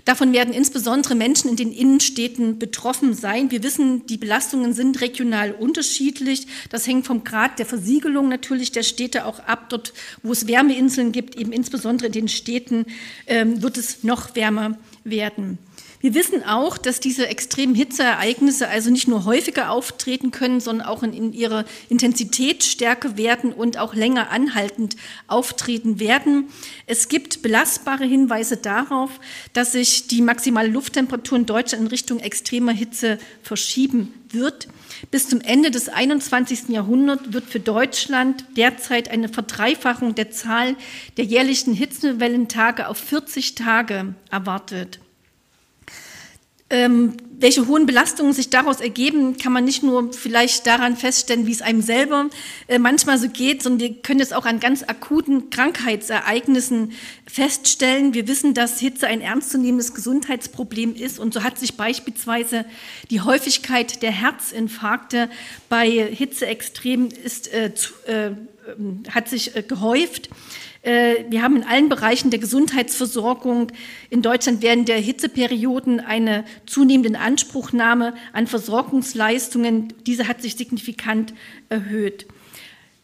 Davon 0.07 0.31
werden 0.31 0.53
insbesondere 0.53 1.15
Menschen 1.15 1.49
in 1.49 1.57
den 1.57 1.73
Innenstädten 1.73 2.59
betroffen 2.59 3.13
sein. 3.13 3.51
Wir 3.51 3.61
wissen, 3.61 4.05
die 4.05 4.15
Belastungen 4.15 4.71
sind 4.71 5.01
regional 5.01 5.51
unterschiedlich. 5.51 6.47
Das 6.69 6.87
hängt 6.87 7.05
vom 7.05 7.25
Grad 7.25 7.59
der 7.59 7.65
Versiegelung 7.65 8.29
natürlich 8.29 8.71
der 8.71 8.83
Städte 8.83 9.25
auch 9.25 9.39
ab. 9.39 9.67
Dort, 9.67 9.91
wo 10.23 10.31
es 10.31 10.47
Wärmeinseln 10.47 11.11
gibt, 11.11 11.35
eben 11.35 11.51
insbesondere 11.51 12.07
in 12.07 12.13
den 12.13 12.27
Städten, 12.29 12.85
ähm, 13.25 13.61
wird 13.61 13.75
es 13.75 14.05
noch 14.05 14.33
wärmer 14.33 14.77
werden. 15.03 15.57
Wir 15.99 16.13
wissen 16.13 16.43
auch, 16.43 16.77
dass 16.77 16.99
diese 16.99 17.27
extremen 17.27 17.73
Hitzeereignisse 17.73 18.67
also 18.67 18.91
nicht 18.91 19.07
nur 19.07 19.25
häufiger 19.25 19.71
auftreten 19.71 20.29
können, 20.29 20.59
sondern 20.59 20.87
auch 20.87 21.01
in, 21.01 21.11
in 21.11 21.33
ihrer 21.33 21.65
Intensität 21.89 22.63
stärker 22.63 23.17
werden 23.17 23.51
und 23.51 23.79
auch 23.79 23.95
länger 23.95 24.29
anhaltend 24.29 24.95
auftreten 25.25 25.99
werden. 25.99 26.49
Es 26.85 27.09
gibt 27.09 27.41
belastbare 27.41 28.05
Hinweise 28.05 28.57
darauf, 28.57 29.09
dass 29.53 29.71
sich 29.71 30.07
die 30.07 30.21
maximale 30.21 30.67
Lufttemperatur 30.67 31.39
in 31.39 31.45
Deutschland 31.47 31.85
in 31.85 31.87
Richtung 31.87 32.19
extremer 32.19 32.73
Hitze 32.73 33.17
verschieben 33.41 34.13
wird. 34.29 34.67
Bis 35.09 35.27
zum 35.27 35.41
Ende 35.41 35.71
des 35.71 35.89
21. 35.89 36.69
Jahrhunderts 36.69 37.33
wird 37.33 37.45
für 37.45 37.59
Deutschland 37.59 38.45
derzeit 38.55 39.09
eine 39.09 39.29
Verdreifachung 39.29 40.13
der 40.13 40.29
Zahl 40.29 40.75
der 41.17 41.25
jährlichen 41.25 41.73
Hitzewellentage 41.73 42.87
auf 42.87 42.97
40 42.97 43.55
Tage 43.55 44.13
erwartet. 44.29 44.99
Ähm, 46.69 47.13
welche 47.39 47.67
hohen 47.67 47.85
Belastungen 47.85 48.33
sich 48.33 48.49
daraus 48.49 48.81
ergeben, 48.81 49.37
kann 49.37 49.53
man 49.53 49.63
nicht 49.63 49.83
nur 49.83 50.11
vielleicht 50.11 50.65
daran 50.65 50.97
feststellen, 50.97 51.45
wie 51.45 51.51
es 51.51 51.61
einem 51.61 51.81
selber 51.81 52.29
äh, 52.67 52.77
manchmal 52.79 53.17
so 53.17 53.29
geht, 53.29 53.63
sondern 53.63 53.79
wir 53.79 54.01
können 54.01 54.19
es 54.19 54.33
auch 54.33 54.45
an 54.45 54.59
ganz 54.59 54.83
akuten 54.83 55.49
Krankheitsereignissen 55.49 56.91
feststellen. 57.25 58.13
Wir 58.13 58.27
wissen, 58.27 58.53
dass 58.53 58.79
Hitze 58.79 59.07
ein 59.07 59.21
ernstzunehmendes 59.21 59.93
Gesundheitsproblem 59.93 60.95
ist 60.95 61.19
und 61.19 61.33
so 61.33 61.43
hat 61.43 61.57
sich 61.59 61.77
beispielsweise 61.77 62.65
die 63.11 63.21
Häufigkeit 63.21 64.01
der 64.01 64.11
Herzinfarkte 64.11 65.29
bei 65.69 65.89
Hitzeextremen 65.89 67.11
ist, 67.11 67.53
äh, 67.53 67.73
zu, 67.75 67.93
äh, 68.07 68.31
hat 69.09 69.29
sich 69.29 69.55
äh, 69.55 69.61
gehäuft. 69.61 70.29
Äh, 70.81 71.25
wir 71.29 71.41
haben 71.41 71.57
in 71.57 71.63
allen 71.63 71.89
Bereichen 71.89 72.29
der 72.29 72.39
Gesundheitsversorgung 72.39 73.71
in 74.09 74.21
Deutschland 74.21 74.61
während 74.61 74.87
der 74.87 74.97
Hitzeperioden 74.97 75.99
eine 75.99 76.45
zunehmende 76.65 77.19
Anspruchnahme 77.19 78.13
an 78.33 78.47
Versorgungsleistungen. 78.47 79.93
Diese 80.05 80.27
hat 80.27 80.41
sich 80.41 80.55
signifikant 80.55 81.33
erhöht. 81.69 82.27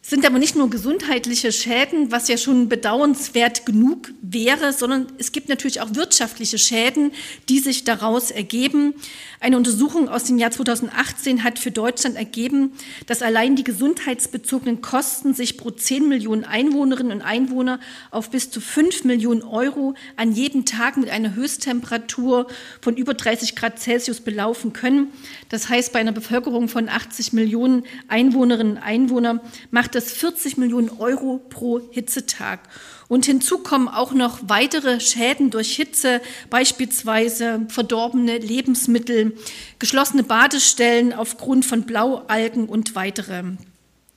Es 0.06 0.10
sind 0.10 0.26
aber 0.26 0.38
nicht 0.38 0.58
nur 0.58 0.70
gesundheitliche 0.70 1.54
Schäden, 1.54 2.12
was 2.12 2.28
ja 2.28 2.36
schon 2.38 2.68
bedauernswert 2.68 3.66
genug 3.66 4.12
wäre, 4.22 4.74
sondern 4.74 5.08
es 5.18 5.32
gibt 5.32 5.48
natürlich 5.48 5.80
auch 5.80 5.96
wirtschaftliche 5.96 6.58
Schäden, 6.58 7.14
die 7.48 7.60
sich 7.60 7.86
daraus 7.86 8.30
ergeben. 8.30 8.96
Eine 9.40 9.56
Untersuchung 9.56 10.10
aus 10.10 10.26
dem 10.26 10.38
Jahr 10.38 10.52
2018 10.52 11.46
hat 11.46 11.58
für 11.58 11.72
Deutschland 11.72 12.18
ergeben, 12.18 12.74
dass 13.08 13.22
allein 13.22 13.56
die 13.56 13.64
gesundheitsbezogenen 13.64 14.82
Kosten 14.82 15.34
sich 15.34 15.58
pro 15.58 15.72
10 15.72 16.10
Millionen 16.10 16.44
Einwohnerinnen 16.44 17.14
und 17.14 17.22
Einwohner 17.22 17.80
auf 18.12 18.30
bis 18.30 18.52
zu 18.52 18.60
5 18.60 19.06
Millionen 19.06 19.42
Euro 19.42 19.96
an 20.18 20.34
jedem 20.34 20.66
Tag 20.66 20.98
mit 20.98 21.10
einer 21.10 21.34
Höchsttemperatur 21.34 22.48
von 22.82 22.98
über 22.98 23.14
30 23.14 23.56
Grad 23.56 23.80
Celsius 23.80 24.20
belaufen 24.20 24.74
können. 24.74 25.14
Das 25.48 25.70
heißt, 25.70 25.94
bei 25.94 26.00
einer 26.00 26.12
Bevölkerung 26.12 26.68
von 26.68 26.90
80 26.90 27.32
Millionen 27.32 27.84
Einwohnerinnen 28.10 28.74
und 28.78 28.84
Einwohnern 28.84 29.40
macht 29.72 29.93
das 29.96 30.12
40 30.12 30.58
Millionen 30.58 30.90
Euro 31.00 31.40
pro 31.50 31.82
Hitzetag. 31.92 32.60
Und 33.08 33.26
hinzu 33.26 33.60
kommen 33.60 33.88
auch 33.88 34.14
noch 34.14 34.40
weitere 34.48 35.00
Schäden 35.00 35.50
durch 35.50 35.76
Hitze, 35.76 36.22
beispielsweise 36.50 37.66
verdorbene 37.70 38.38
Lebensmittel, 38.38 39.38
geschlossene 39.80 40.24
Badestellen 40.24 41.14
aufgrund 41.14 41.66
von 41.66 41.84
Blaualgen 41.84 42.68
und 42.68 42.96
weitere. 42.96 43.44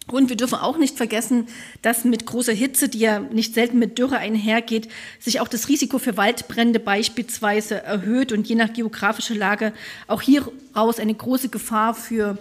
Und 0.09 0.29
wir 0.29 0.37
dürfen 0.37 0.59
auch 0.59 0.79
nicht 0.79 0.97
vergessen, 0.97 1.49
dass 1.83 2.05
mit 2.05 2.27
großer 2.27 2.53
Hitze, 2.53 2.89
die 2.89 3.01
ja 3.01 3.19
nicht 3.19 3.55
selten 3.55 3.81
mit 3.81 3.99
Dürre 3.99 4.19
einhergeht, 4.19 4.89
sich 5.19 5.41
auch 5.41 5.49
das 5.49 5.69
Risiko 5.69 5.99
für 5.99 6.17
Waldbrände 6.17 6.79
beispielsweise 6.79 7.83
erhöht 7.83 8.31
und 8.31 8.47
je 8.47 8.55
nach 8.55 8.73
geografischer 8.73 9.35
Lage 9.35 9.73
auch 10.07 10.23
hieraus 10.23 11.01
eine 11.01 11.15
große 11.15 11.49
Gefahr 11.49 11.93
für 11.95 12.39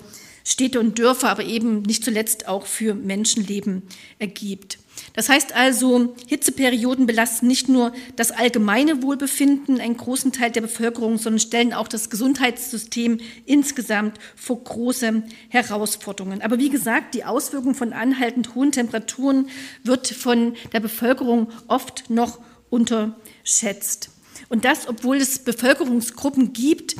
Städte 0.47 0.79
und 0.79 0.99
Dörfer, 0.99 1.29
aber 1.29 1.43
eben 1.43 1.81
nicht 1.81 2.05
zuletzt 2.05 2.47
auch 2.47 2.67
für 2.67 2.93
Menschenleben 2.93 3.81
ergibt. 4.19 4.77
Das 5.13 5.27
heißt 5.27 5.53
also, 5.53 6.15
Hitzeperioden 6.27 7.07
belasten 7.07 7.47
nicht 7.47 7.67
nur 7.67 7.93
das 8.15 8.31
allgemeine 8.31 9.01
Wohlbefinden 9.01 9.81
einen 9.81 9.97
großen 9.97 10.31
Teil 10.31 10.51
der 10.51 10.61
Bevölkerung, 10.61 11.17
sondern 11.17 11.39
stellen 11.39 11.73
auch 11.73 11.87
das 11.87 12.09
Gesundheitssystem 12.09 13.19
insgesamt 13.45 14.19
vor 14.35 14.63
große 14.63 15.23
Herausforderungen. 15.49 16.41
Aber 16.41 16.59
wie 16.59 16.69
gesagt, 16.69 17.15
die 17.15 17.25
Auswirkung 17.25 17.73
von 17.73 17.91
anhaltend 17.91 18.53
hohen 18.53 18.71
Temperaturen 18.71 19.49
wird 19.83 20.07
von 20.07 20.55
der 20.71 20.79
Bevölkerung 20.79 21.49
oft 21.67 22.09
noch 22.09 22.39
unterschätzt. 22.69 24.11
Und 24.49 24.63
das, 24.63 24.87
obwohl 24.87 25.17
es 25.17 25.39
Bevölkerungsgruppen 25.39 26.53
gibt, 26.53 26.95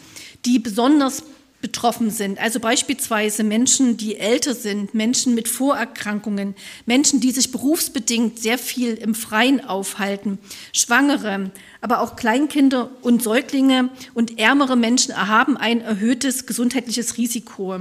die 0.46 0.58
besonders 0.58 1.24
betroffen 1.62 2.12
sind. 2.12 2.40
Also 2.40 2.60
beispielsweise 2.60 3.44
Menschen, 3.44 3.98
die 3.98 4.18
älter 4.18 4.54
sind, 4.54 4.94
Menschen 4.94 5.34
mit 5.36 5.48
Vorerkrankungen, 5.48 6.56
Menschen, 6.86 7.20
die 7.22 7.32
sich 7.32 7.52
berufsbedingt 7.52 8.40
sehr 8.40 8.58
viel 8.58 8.94
im 8.94 9.16
Freien 9.16 9.66
aufhalten, 9.66 10.38
Schwangere, 10.74 11.52
aber 11.82 12.02
auch 12.02 12.16
Kleinkinder 12.16 12.92
und 13.02 13.24
Säuglinge 13.24 13.90
und 14.14 14.38
ärmere 14.38 14.76
Menschen 14.76 15.16
haben 15.16 15.58
ein 15.58 15.82
erhöhtes 15.82 16.46
gesundheitliches 16.46 17.18
Risiko. 17.18 17.80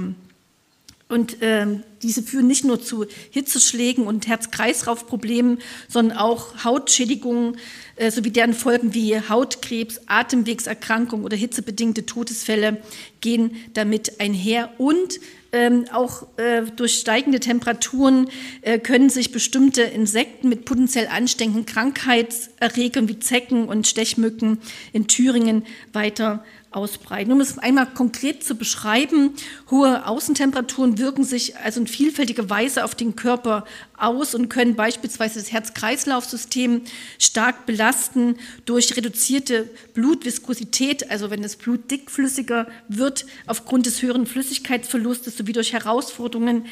Und 1.07 1.39
äh, 1.43 1.67
diese 2.01 2.23
führen 2.23 2.47
nicht 2.47 2.65
nur 2.65 2.81
zu 2.81 3.05
Hitzeschlägen 3.29 4.07
und 4.07 4.27
Herz-Kreislauf-Problemen, 4.27 5.59
sondern 5.87 6.17
auch 6.17 6.63
Hautschädigungen 6.63 7.57
äh, 7.95 8.09
sowie 8.09 8.31
deren 8.31 8.53
Folgen 8.53 8.95
wie 8.95 9.15
Hautkrebs, 9.19 10.01
Atemwegserkrankungen 10.07 11.23
oder 11.23 11.37
hitzebedingte 11.37 12.07
Todesfälle 12.07 12.81
gehen 13.21 13.55
damit 13.75 14.19
einher. 14.19 14.71
Und 14.79 15.19
ähm, 15.51 15.85
auch 15.93 16.27
äh, 16.37 16.63
durch 16.75 16.95
steigende 16.95 17.39
Temperaturen 17.39 18.27
äh, 18.61 18.79
können 18.79 19.09
sich 19.09 19.31
bestimmte 19.31 19.83
Insekten 19.83 20.49
mit 20.49 20.65
potenziell 20.65 21.07
ansteckenden 21.07 21.65
Krankheitserregern 21.65 23.07
wie 23.07 23.19
Zecken 23.19 23.67
und 23.67 23.87
Stechmücken 23.87 24.59
in 24.91 25.07
Thüringen 25.07 25.65
weiter 25.93 26.43
ausbreiten. 26.75 27.31
Um 27.31 27.41
es 27.41 27.57
einmal 27.57 27.87
konkret 27.87 28.43
zu 28.43 28.55
beschreiben, 28.55 29.31
hohe 29.71 30.05
Außentemperaturen 30.05 30.97
wirken 30.97 31.23
sich 31.23 31.57
also 31.57 31.79
in 31.79 31.87
vielfältiger 31.87 32.49
Weise 32.49 32.83
auf 32.83 32.95
den 32.95 33.15
Körper 33.15 33.65
aus 33.97 34.35
und 34.35 34.49
können 34.49 34.75
beispielsweise 34.75 35.39
das 35.39 35.51
Herz-Kreislauf-System 35.51 36.81
stark 37.17 37.65
belasten 37.65 38.37
durch 38.65 38.95
reduzierte 38.97 39.69
Blutviskosität, 39.93 41.09
also 41.09 41.31
wenn 41.31 41.41
das 41.41 41.55
Blut 41.55 41.89
dickflüssiger 41.89 42.67
wird 42.89 43.25
aufgrund 43.47 43.85
des 43.85 44.01
höheren 44.01 44.25
Flüssigkeitsverlustes 44.25 45.37
sowie 45.37 45.53
durch 45.53 45.73
Herausforderungen 45.73 46.65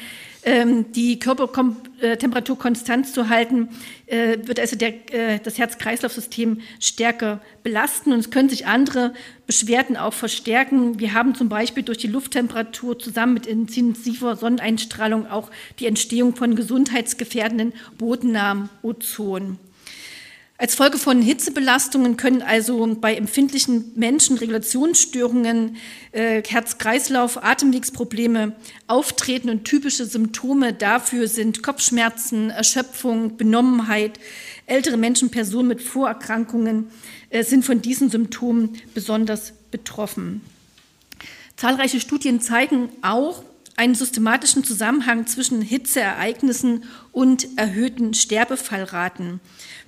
die 0.46 1.18
Körpertemperatur 1.18 2.58
konstant 2.58 3.06
zu 3.06 3.30
halten, 3.30 3.70
äh, 4.06 4.36
wird 4.42 4.60
also 4.60 4.76
der, 4.76 5.12
äh, 5.14 5.38
das 5.42 5.56
Herz-Kreislauf-System 5.56 6.60
stärker 6.78 7.40
belasten 7.62 8.12
und 8.12 8.18
es 8.18 8.30
können 8.30 8.50
sich 8.50 8.66
andere 8.66 9.14
Beschwerden 9.46 9.96
auch 9.96 10.12
verstärken. 10.12 11.00
Wir 11.00 11.14
haben 11.14 11.34
zum 11.34 11.48
Beispiel 11.48 11.82
durch 11.82 11.98
die 11.98 12.08
Lufttemperatur 12.08 12.98
zusammen 12.98 13.34
mit 13.34 13.46
intensiver 13.46 14.36
Sonneneinstrahlung 14.36 15.26
auch 15.26 15.50
die 15.78 15.86
Entstehung 15.86 16.36
von 16.36 16.56
gesundheitsgefährdenden 16.56 17.72
bodennahen 17.96 18.68
Ozon. 18.82 19.58
Als 20.56 20.76
Folge 20.76 20.98
von 20.98 21.20
Hitzebelastungen 21.20 22.16
können 22.16 22.40
also 22.40 22.86
bei 23.00 23.16
empfindlichen 23.16 23.90
Menschen 23.96 24.38
Regulationsstörungen, 24.38 25.76
äh, 26.12 26.42
Herz-Kreislauf, 26.46 27.42
Atemwegsprobleme 27.42 28.54
auftreten 28.86 29.50
und 29.50 29.64
typische 29.64 30.06
Symptome 30.06 30.72
dafür 30.72 31.26
sind 31.26 31.64
Kopfschmerzen, 31.64 32.50
Erschöpfung, 32.50 33.36
Benommenheit. 33.36 34.20
Ältere 34.66 34.96
Menschen, 34.96 35.32
Personen 35.32 35.66
mit 35.66 35.82
Vorerkrankungen 35.82 36.88
äh, 37.30 37.42
sind 37.42 37.64
von 37.64 37.82
diesen 37.82 38.08
Symptomen 38.08 38.76
besonders 38.94 39.54
betroffen. 39.72 40.40
Zahlreiche 41.56 41.98
Studien 41.98 42.40
zeigen 42.40 42.90
auch, 43.02 43.42
einen 43.76 43.94
systematischen 43.94 44.62
Zusammenhang 44.62 45.26
zwischen 45.26 45.60
Hitzeereignissen 45.60 46.84
und 47.10 47.48
erhöhten 47.56 48.14
Sterbefallraten. 48.14 49.40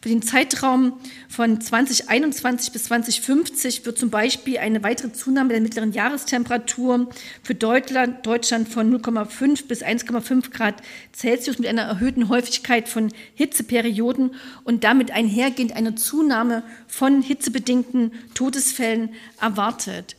Für 0.02 0.08
den 0.08 0.22
Zeitraum 0.22 1.00
von 1.28 1.60
2021 1.60 2.72
bis 2.72 2.84
2050 2.84 3.86
wird 3.86 3.98
zum 3.98 4.10
Beispiel 4.10 4.58
eine 4.58 4.82
weitere 4.82 5.12
Zunahme 5.12 5.50
der 5.50 5.60
mittleren 5.60 5.92
Jahrestemperatur 5.92 7.08
für 7.42 7.54
Deutschland, 7.54 8.24
von 8.68 8.96
0,5 8.96 9.66
bis 9.66 9.82
1,5 9.82 10.50
Grad 10.50 10.76
Celsius 11.12 11.58
mit 11.58 11.68
einer 11.68 11.82
erhöhten 11.82 12.28
Häufigkeit 12.28 12.88
von 12.88 13.12
Hitzeperioden 13.34 14.34
und 14.64 14.84
damit 14.84 15.10
einhergehend 15.10 15.74
eine 15.74 15.94
Zunahme 15.94 16.62
von 16.88 17.22
hitzebedingten 17.22 18.12
Todesfällen 18.34 19.10
erwartet. 19.40 20.16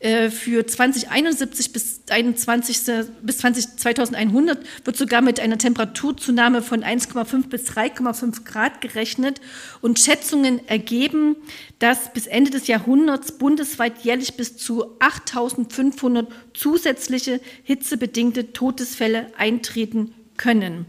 Äh, 0.00 0.30
für 0.30 0.64
2071 0.64 1.72
bis, 1.72 2.02
21, 2.08 2.80
bis 3.22 3.38
20, 3.38 3.78
2100 3.78 4.58
wird 4.84 4.96
sogar 4.96 5.22
mit 5.22 5.40
einer 5.40 5.58
Temperaturzunahme 5.58 6.38
Zunahme 6.38 6.62
von 6.62 6.84
1,5 6.84 7.48
bis 7.48 7.70
3,5 7.70 8.44
Grad 8.44 8.80
gerechnet 8.80 9.40
und 9.80 9.98
Schätzungen 9.98 10.66
ergeben, 10.68 11.36
dass 11.80 12.12
bis 12.12 12.28
Ende 12.28 12.52
des 12.52 12.68
Jahrhunderts 12.68 13.32
bundesweit 13.38 14.04
jährlich 14.04 14.36
bis 14.36 14.56
zu 14.56 14.96
8500 15.00 16.28
zusätzliche 16.54 17.40
hitzebedingte 17.64 18.52
Todesfälle 18.52 19.32
eintreten 19.36 20.14
können. 20.36 20.86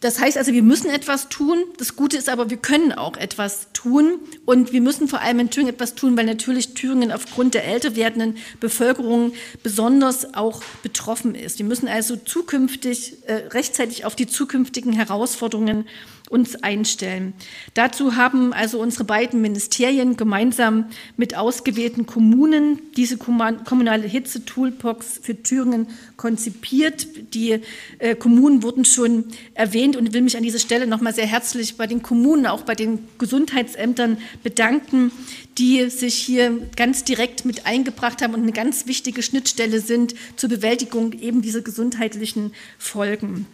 Das 0.00 0.20
heißt 0.20 0.36
also, 0.36 0.52
wir 0.52 0.62
müssen 0.62 0.90
etwas 0.90 1.30
tun. 1.30 1.58
Das 1.78 1.96
Gute 1.96 2.18
ist 2.18 2.28
aber, 2.28 2.50
wir 2.50 2.58
können 2.58 2.92
auch 2.92 3.16
etwas 3.16 3.68
tun. 3.72 4.18
Und 4.44 4.72
wir 4.72 4.82
müssen 4.82 5.08
vor 5.08 5.20
allem 5.22 5.40
in 5.40 5.50
Thüringen 5.50 5.72
etwas 5.72 5.94
tun, 5.94 6.16
weil 6.18 6.26
natürlich 6.26 6.74
Thüringen 6.74 7.10
aufgrund 7.10 7.54
der 7.54 7.64
älter 7.64 7.96
werdenden 7.96 8.36
Bevölkerung 8.60 9.32
besonders 9.62 10.34
auch 10.34 10.62
betroffen 10.82 11.34
ist. 11.34 11.58
Wir 11.58 11.66
müssen 11.66 11.88
also 11.88 12.16
zukünftig, 12.16 13.26
äh, 13.26 13.34
rechtzeitig 13.48 14.04
auf 14.04 14.14
die 14.14 14.26
zukünftigen 14.26 14.92
Herausforderungen 14.92 15.86
uns 16.28 16.56
einstellen. 16.56 17.34
Dazu 17.74 18.16
haben 18.16 18.52
also 18.52 18.80
unsere 18.80 19.04
beiden 19.04 19.40
Ministerien 19.40 20.16
gemeinsam 20.16 20.86
mit 21.16 21.36
ausgewählten 21.36 22.06
Kommunen 22.06 22.80
diese 22.96 23.16
kommunale 23.16 24.06
Hitze-Toolbox 24.06 25.20
für 25.22 25.40
Thüringen 25.40 25.88
konzipiert. 26.16 27.06
Die 27.34 27.60
äh, 27.98 28.14
Kommunen 28.16 28.62
wurden 28.62 28.84
schon 28.84 29.24
erwähnt 29.54 29.96
und 29.96 30.12
will 30.12 30.22
mich 30.22 30.36
an 30.36 30.42
dieser 30.42 30.58
Stelle 30.58 30.86
nochmal 30.86 31.14
sehr 31.14 31.26
herzlich 31.26 31.76
bei 31.76 31.86
den 31.86 32.02
Kommunen, 32.02 32.46
auch 32.46 32.62
bei 32.62 32.74
den 32.74 33.00
Gesundheitsämtern 33.18 34.18
bedanken, 34.42 35.12
die 35.58 35.88
sich 35.90 36.14
hier 36.14 36.58
ganz 36.76 37.04
direkt 37.04 37.44
mit 37.44 37.66
eingebracht 37.66 38.22
haben 38.22 38.34
und 38.34 38.42
eine 38.42 38.52
ganz 38.52 38.86
wichtige 38.86 39.22
Schnittstelle 39.22 39.80
sind 39.80 40.14
zur 40.36 40.48
Bewältigung 40.48 41.12
eben 41.12 41.40
dieser 41.42 41.62
gesundheitlichen 41.62 42.52
Folgen. 42.78 43.46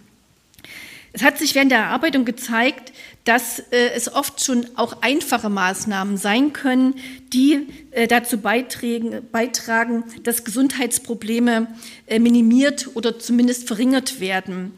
Es 1.14 1.23
hat 1.23 1.38
sich 1.38 1.54
während 1.54 1.71
der 1.71 1.81
Erarbeitung 1.81 2.25
gezeigt, 2.25 2.92
dass 3.25 3.59
äh, 3.59 3.90
es 3.95 4.12
oft 4.12 4.42
schon 4.42 4.66
auch 4.76 5.02
einfache 5.02 5.50
Maßnahmen 5.50 6.16
sein 6.16 6.52
können, 6.52 6.95
die 7.33 7.66
äh, 7.90 8.09
dazu 8.09 8.38
beitragen, 8.38 10.04
dass 10.23 10.45
Gesundheitsprobleme 10.45 11.69
äh, 12.07 12.19
minimiert 12.19 12.88
oder 12.95 13.19
zumindest 13.19 13.69
verringert 13.69 14.21
werden. 14.21 14.73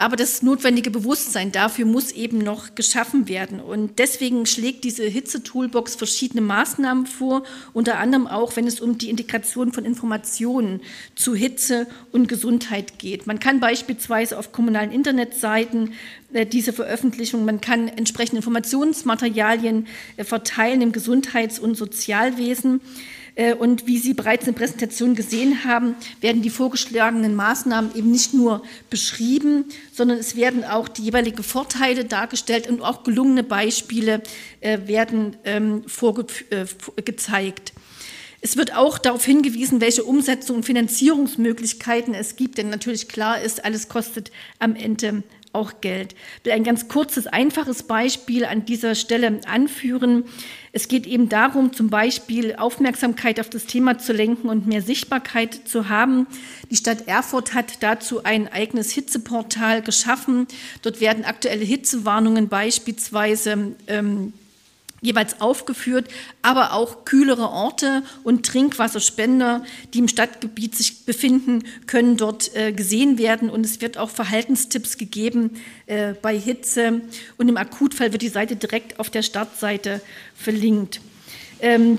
Aber 0.00 0.16
das 0.16 0.40
notwendige 0.40 0.90
Bewusstsein 0.90 1.52
dafür 1.52 1.84
muss 1.84 2.10
eben 2.10 2.38
noch 2.38 2.74
geschaffen 2.74 3.28
werden. 3.28 3.60
Und 3.60 3.98
deswegen 3.98 4.46
schlägt 4.46 4.84
diese 4.84 5.04
Hitze-Toolbox 5.04 5.94
verschiedene 5.94 6.40
Maßnahmen 6.40 7.04
vor, 7.04 7.42
unter 7.74 7.98
anderem 7.98 8.26
auch, 8.26 8.56
wenn 8.56 8.66
es 8.66 8.80
um 8.80 8.96
die 8.96 9.10
Integration 9.10 9.74
von 9.74 9.84
Informationen 9.84 10.80
zu 11.16 11.34
Hitze 11.34 11.86
und 12.12 12.28
Gesundheit 12.28 12.98
geht. 12.98 13.26
Man 13.26 13.40
kann 13.40 13.60
beispielsweise 13.60 14.38
auf 14.38 14.52
kommunalen 14.52 14.90
Internetseiten 14.90 15.92
äh, 16.32 16.46
diese 16.46 16.72
Veröffentlichung, 16.72 17.44
man 17.44 17.60
kann 17.60 17.86
entsprechende 17.88 18.38
Informationsmaterialien 18.38 19.86
äh, 20.16 20.24
verteilen 20.24 20.80
im 20.80 20.92
Gesundheits- 20.92 21.58
und 21.58 21.74
Sozialwesen. 21.74 22.80
Äh, 23.40 23.54
und 23.54 23.86
wie 23.86 23.96
Sie 23.96 24.12
bereits 24.12 24.46
in 24.46 24.52
der 24.52 24.58
Präsentation 24.58 25.14
gesehen 25.14 25.64
haben, 25.64 25.94
werden 26.20 26.42
die 26.42 26.50
vorgeschlagenen 26.50 27.34
Maßnahmen 27.34 27.96
eben 27.96 28.10
nicht 28.10 28.34
nur 28.34 28.62
beschrieben, 28.90 29.64
sondern 29.92 30.18
es 30.18 30.36
werden 30.36 30.62
auch 30.62 30.88
die 30.88 31.02
jeweiligen 31.02 31.42
Vorteile 31.42 32.04
dargestellt 32.04 32.68
und 32.68 32.82
auch 32.82 33.02
gelungene 33.02 33.42
Beispiele 33.42 34.22
äh, 34.60 34.80
werden 34.86 35.38
ähm, 35.44 35.84
gezeigt. 37.02 37.72
Es 38.42 38.58
wird 38.58 38.74
auch 38.74 38.98
darauf 38.98 39.24
hingewiesen, 39.24 39.80
welche 39.80 40.04
Umsetzung 40.04 40.56
und 40.56 40.66
Finanzierungsmöglichkeiten 40.66 42.14
es 42.14 42.36
gibt, 42.36 42.58
denn 42.58 42.68
natürlich 42.68 43.08
klar 43.08 43.40
ist, 43.40 43.64
alles 43.64 43.88
kostet 43.88 44.30
am 44.58 44.76
Ende 44.76 45.22
auch 45.52 45.80
Geld. 45.80 46.14
Ich 46.38 46.44
will 46.44 46.52
ein 46.52 46.64
ganz 46.64 46.88
kurzes, 46.88 47.26
einfaches 47.26 47.82
Beispiel 47.82 48.44
an 48.44 48.64
dieser 48.64 48.94
Stelle 48.94 49.40
anführen. 49.46 50.24
Es 50.72 50.86
geht 50.86 51.06
eben 51.06 51.28
darum, 51.28 51.72
zum 51.72 51.90
Beispiel 51.90 52.54
Aufmerksamkeit 52.54 53.40
auf 53.40 53.50
das 53.50 53.66
Thema 53.66 53.98
zu 53.98 54.12
lenken 54.12 54.48
und 54.48 54.66
mehr 54.66 54.82
Sichtbarkeit 54.82 55.68
zu 55.68 55.88
haben. 55.88 56.28
Die 56.70 56.76
Stadt 56.76 57.08
Erfurt 57.08 57.54
hat 57.54 57.82
dazu 57.82 58.22
ein 58.22 58.46
eigenes 58.46 58.92
Hitzeportal 58.92 59.82
geschaffen. 59.82 60.46
Dort 60.82 61.00
werden 61.00 61.24
aktuelle 61.24 61.64
Hitzewarnungen 61.64 62.48
beispielsweise 62.48 63.74
ähm, 63.88 64.32
jeweils 65.00 65.40
aufgeführt, 65.40 66.08
aber 66.42 66.72
auch 66.72 67.04
kühlere 67.04 67.48
Orte 67.48 68.02
und 68.22 68.46
Trinkwasserspender, 68.46 69.64
die 69.94 70.00
im 70.00 70.08
Stadtgebiet 70.08 70.74
sich 70.74 71.04
befinden, 71.04 71.64
können 71.86 72.16
dort 72.16 72.54
äh, 72.54 72.72
gesehen 72.72 73.18
werden 73.18 73.50
und 73.50 73.64
es 73.64 73.80
wird 73.80 73.98
auch 73.98 74.10
Verhaltenstipps 74.10 74.98
gegeben 74.98 75.56
äh, 75.86 76.14
bei 76.20 76.38
Hitze 76.38 77.00
und 77.38 77.48
im 77.48 77.56
Akutfall 77.56 78.12
wird 78.12 78.22
die 78.22 78.28
Seite 78.28 78.56
direkt 78.56 78.98
auf 78.98 79.10
der 79.10 79.22
Startseite 79.22 80.00
verlinkt. 80.34 81.00
Ähm, 81.60 81.98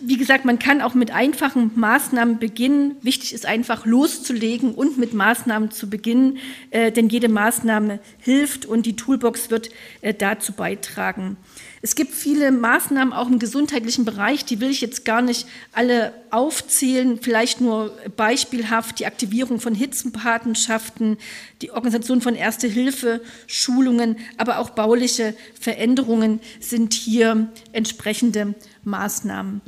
wie 0.00 0.16
gesagt, 0.16 0.44
man 0.44 0.58
kann 0.58 0.80
auch 0.80 0.94
mit 0.94 1.10
einfachen 1.10 1.72
Maßnahmen 1.74 2.38
beginnen. 2.38 2.96
Wichtig 3.02 3.32
ist 3.32 3.46
einfach 3.46 3.86
loszulegen 3.86 4.74
und 4.74 4.98
mit 4.98 5.14
Maßnahmen 5.14 5.70
zu 5.70 5.88
beginnen, 5.88 6.38
äh, 6.70 6.92
denn 6.92 7.08
jede 7.08 7.28
Maßnahme 7.28 7.98
hilft 8.18 8.66
und 8.66 8.86
die 8.86 8.96
Toolbox 8.96 9.50
wird 9.50 9.70
äh, 10.02 10.14
dazu 10.14 10.52
beitragen. 10.52 11.36
Es 11.80 11.94
gibt 11.94 12.12
viele 12.12 12.50
Maßnahmen 12.50 13.12
auch 13.12 13.28
im 13.28 13.38
gesundheitlichen 13.38 14.04
Bereich, 14.04 14.44
die 14.44 14.60
will 14.60 14.70
ich 14.70 14.80
jetzt 14.80 15.04
gar 15.04 15.22
nicht 15.22 15.46
alle 15.72 16.12
aufzählen, 16.30 17.18
vielleicht 17.20 17.60
nur 17.60 17.96
beispielhaft 18.16 18.98
die 18.98 19.06
Aktivierung 19.06 19.60
von 19.60 19.74
Hitzenpatenschaften, 19.74 21.18
die 21.62 21.70
Organisation 21.70 22.20
von 22.20 22.34
Erste-Hilfe, 22.34 23.20
Schulungen, 23.46 24.16
aber 24.36 24.58
auch 24.58 24.70
bauliche 24.70 25.34
Veränderungen 25.58 26.40
sind 26.60 26.94
hier 26.94 27.48
entsprechende 27.72 28.54
Maßnahmen. 28.84 29.60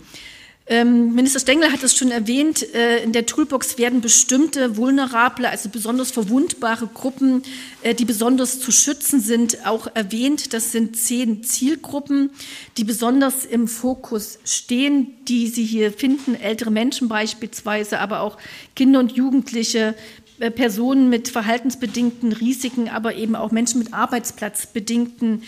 Ähm, 0.71 1.17
Minister 1.17 1.41
Stengel 1.41 1.73
hat 1.73 1.83
es 1.83 1.97
schon 1.97 2.13
erwähnt, 2.13 2.63
äh, 2.75 3.03
in 3.03 3.11
der 3.13 3.27
Toolbox 3.27 3.77
werden 3.77 4.01
bestimmte 4.01 4.77
vulnerable, 4.77 5.49
also 5.49 5.69
besonders 5.69 6.13
verwundbare 6.13 6.87
Gruppen, 6.87 7.43
äh, 7.83 7.93
die 7.93 8.05
besonders 8.05 8.61
zu 8.61 8.71
schützen 8.71 9.21
sind, 9.21 9.67
auch 9.67 9.89
erwähnt. 9.95 10.55
Das 10.55 10.71
sind 10.71 10.97
zehn 10.97 11.43
Zielgruppen, 11.43 12.31
die 12.77 12.85
besonders 12.85 13.45
im 13.45 13.67
Fokus 13.67 14.39
stehen, 14.45 15.09
die 15.27 15.49
Sie 15.49 15.65
hier 15.65 15.93
finden, 15.93 16.37
ältere 16.37 16.71
Menschen 16.71 17.09
beispielsweise, 17.09 17.99
aber 17.99 18.21
auch 18.21 18.39
Kinder 18.77 19.01
und 19.01 19.11
Jugendliche, 19.11 19.97
äh, 20.39 20.53
Personen 20.53 21.09
mit 21.09 21.31
verhaltensbedingten 21.31 22.31
Risiken, 22.31 22.89
aber 22.89 23.17
eben 23.17 23.35
auch 23.35 23.51
Menschen 23.51 23.81
mit 23.81 23.93
arbeitsplatzbedingten 23.93 25.43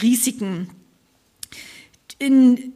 Risiken. 0.00 0.70
In 2.18 2.72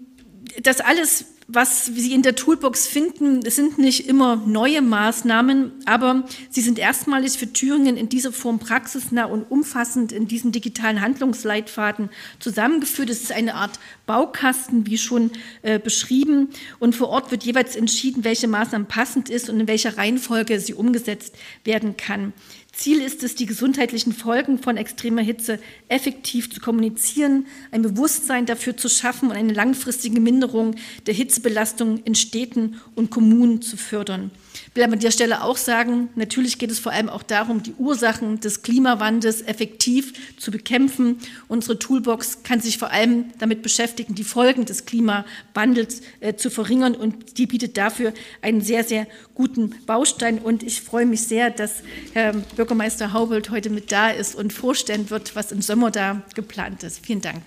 das 0.63 0.81
alles 0.81 1.36
was 1.49 1.87
Sie 1.87 2.13
in 2.13 2.23
der 2.23 2.35
Toolbox 2.35 2.89
finden, 2.89 3.49
sind 3.49 3.79
nicht 3.79 4.09
immer 4.09 4.37
neue 4.47 4.83
Maßnahmen, 4.83 5.71
aber 5.85 6.25
sie 6.51 6.61
sind 6.61 6.79
erstmalig 6.79 7.39
für 7.39 7.53
Thüringen 7.53 7.97
in 7.97 8.09
dieser 8.09 8.33
Form 8.33 8.59
praxisnah 8.59 9.27
und 9.27 9.45
umfassend 9.45 10.11
in 10.11 10.27
diesem 10.27 10.51
digitalen 10.51 11.01
Handlungsleitfaden 11.01 12.11
zusammengeführt. 12.41 13.11
Es 13.11 13.23
ist 13.23 13.31
eine 13.31 13.55
Art 13.55 13.79
Baukasten, 14.07 14.87
wie 14.87 14.99
schon 14.99 15.31
äh, 15.63 15.79
beschrieben. 15.79 16.49
Und 16.81 16.97
vor 16.97 17.11
Ort 17.11 17.31
wird 17.31 17.45
jeweils 17.45 17.77
entschieden, 17.77 18.25
welche 18.25 18.49
Maßnahme 18.49 18.87
passend 18.87 19.31
ist 19.31 19.49
und 19.49 19.61
in 19.61 19.69
welcher 19.69 19.99
Reihenfolge 19.99 20.59
sie 20.59 20.75
umgesetzt 20.75 21.37
werden 21.63 21.97
kann. 21.97 22.33
Ziel 22.77 23.01
ist 23.01 23.23
es, 23.23 23.35
die 23.35 23.47
gesundheitlichen 23.47 24.13
Folgen 24.13 24.59
von 24.59 24.77
extremer 24.77 25.23
Hitze 25.23 25.59
effektiv 25.89 26.53
zu 26.53 26.61
kommunizieren, 26.61 27.47
ein 27.71 27.81
Bewusstsein 27.81 28.45
dafür 28.45 28.77
zu 28.77 28.91
schaffen 28.91 29.31
und 29.31 29.37
eine 29.37 29.55
langfristige 29.55 30.21
Minderung 30.21 30.75
der 31.07 31.15
Hitzebelastung 31.15 32.03
in 32.05 32.15
Städten 32.15 32.79
und 32.95 33.11
Kommunen 33.11 33.63
zu 33.63 33.79
fördern 33.79 34.31
will 34.75 34.83
aber 34.83 34.95
an 34.95 35.01
der 35.01 35.11
Stelle 35.11 35.43
auch 35.43 35.57
sagen, 35.57 36.09
natürlich 36.15 36.59
geht 36.59 36.71
es 36.71 36.79
vor 36.79 36.93
allem 36.93 37.09
auch 37.09 37.23
darum, 37.23 37.63
die 37.63 37.75
Ursachen 37.75 38.41
des 38.41 38.63
Klimawandels 38.63 39.43
effektiv 39.43 40.13
zu 40.39 40.51
bekämpfen. 40.51 41.17
Unsere 41.49 41.79
Toolbox 41.79 42.43
kann 42.43 42.61
sich 42.61 42.79
vor 42.79 42.91
allem 42.91 43.27
damit 43.39 43.63
beschäftigen, 43.63 44.15
die 44.15 44.25
Folgen 44.25 44.65
des 44.65 44.87
Klimawandels 44.87 46.03
äh, 46.21 46.35
zu 46.35 46.51
verringern 46.51 46.95
und 46.95 47.39
die 47.39 47.47
bietet 47.47 47.77
dafür 47.77 48.13
einen 48.43 48.61
sehr, 48.61 48.85
sehr 48.85 49.07
guten 49.35 49.75
Baustein. 49.87 50.39
Und 50.39 50.63
ich 50.63 50.83
freue 50.83 51.07
mich 51.07 51.23
sehr, 51.23 51.51
dass 51.51 51.83
Herr 52.13 52.33
Bürgermeister 52.33 53.13
Haubold 53.13 53.51
heute 53.51 53.71
mit 53.71 53.93
da 53.93 54.11
ist 54.11 54.35
und 54.35 54.53
vorstellen 54.53 55.11
wird, 55.11 55.37
was 55.37 55.53
im 55.53 55.63
Sommer 55.63 55.91
da 55.91 56.23
geplant 56.35 56.83
ist. 56.83 57.05
Vielen 57.05 57.21
Dank. 57.21 57.43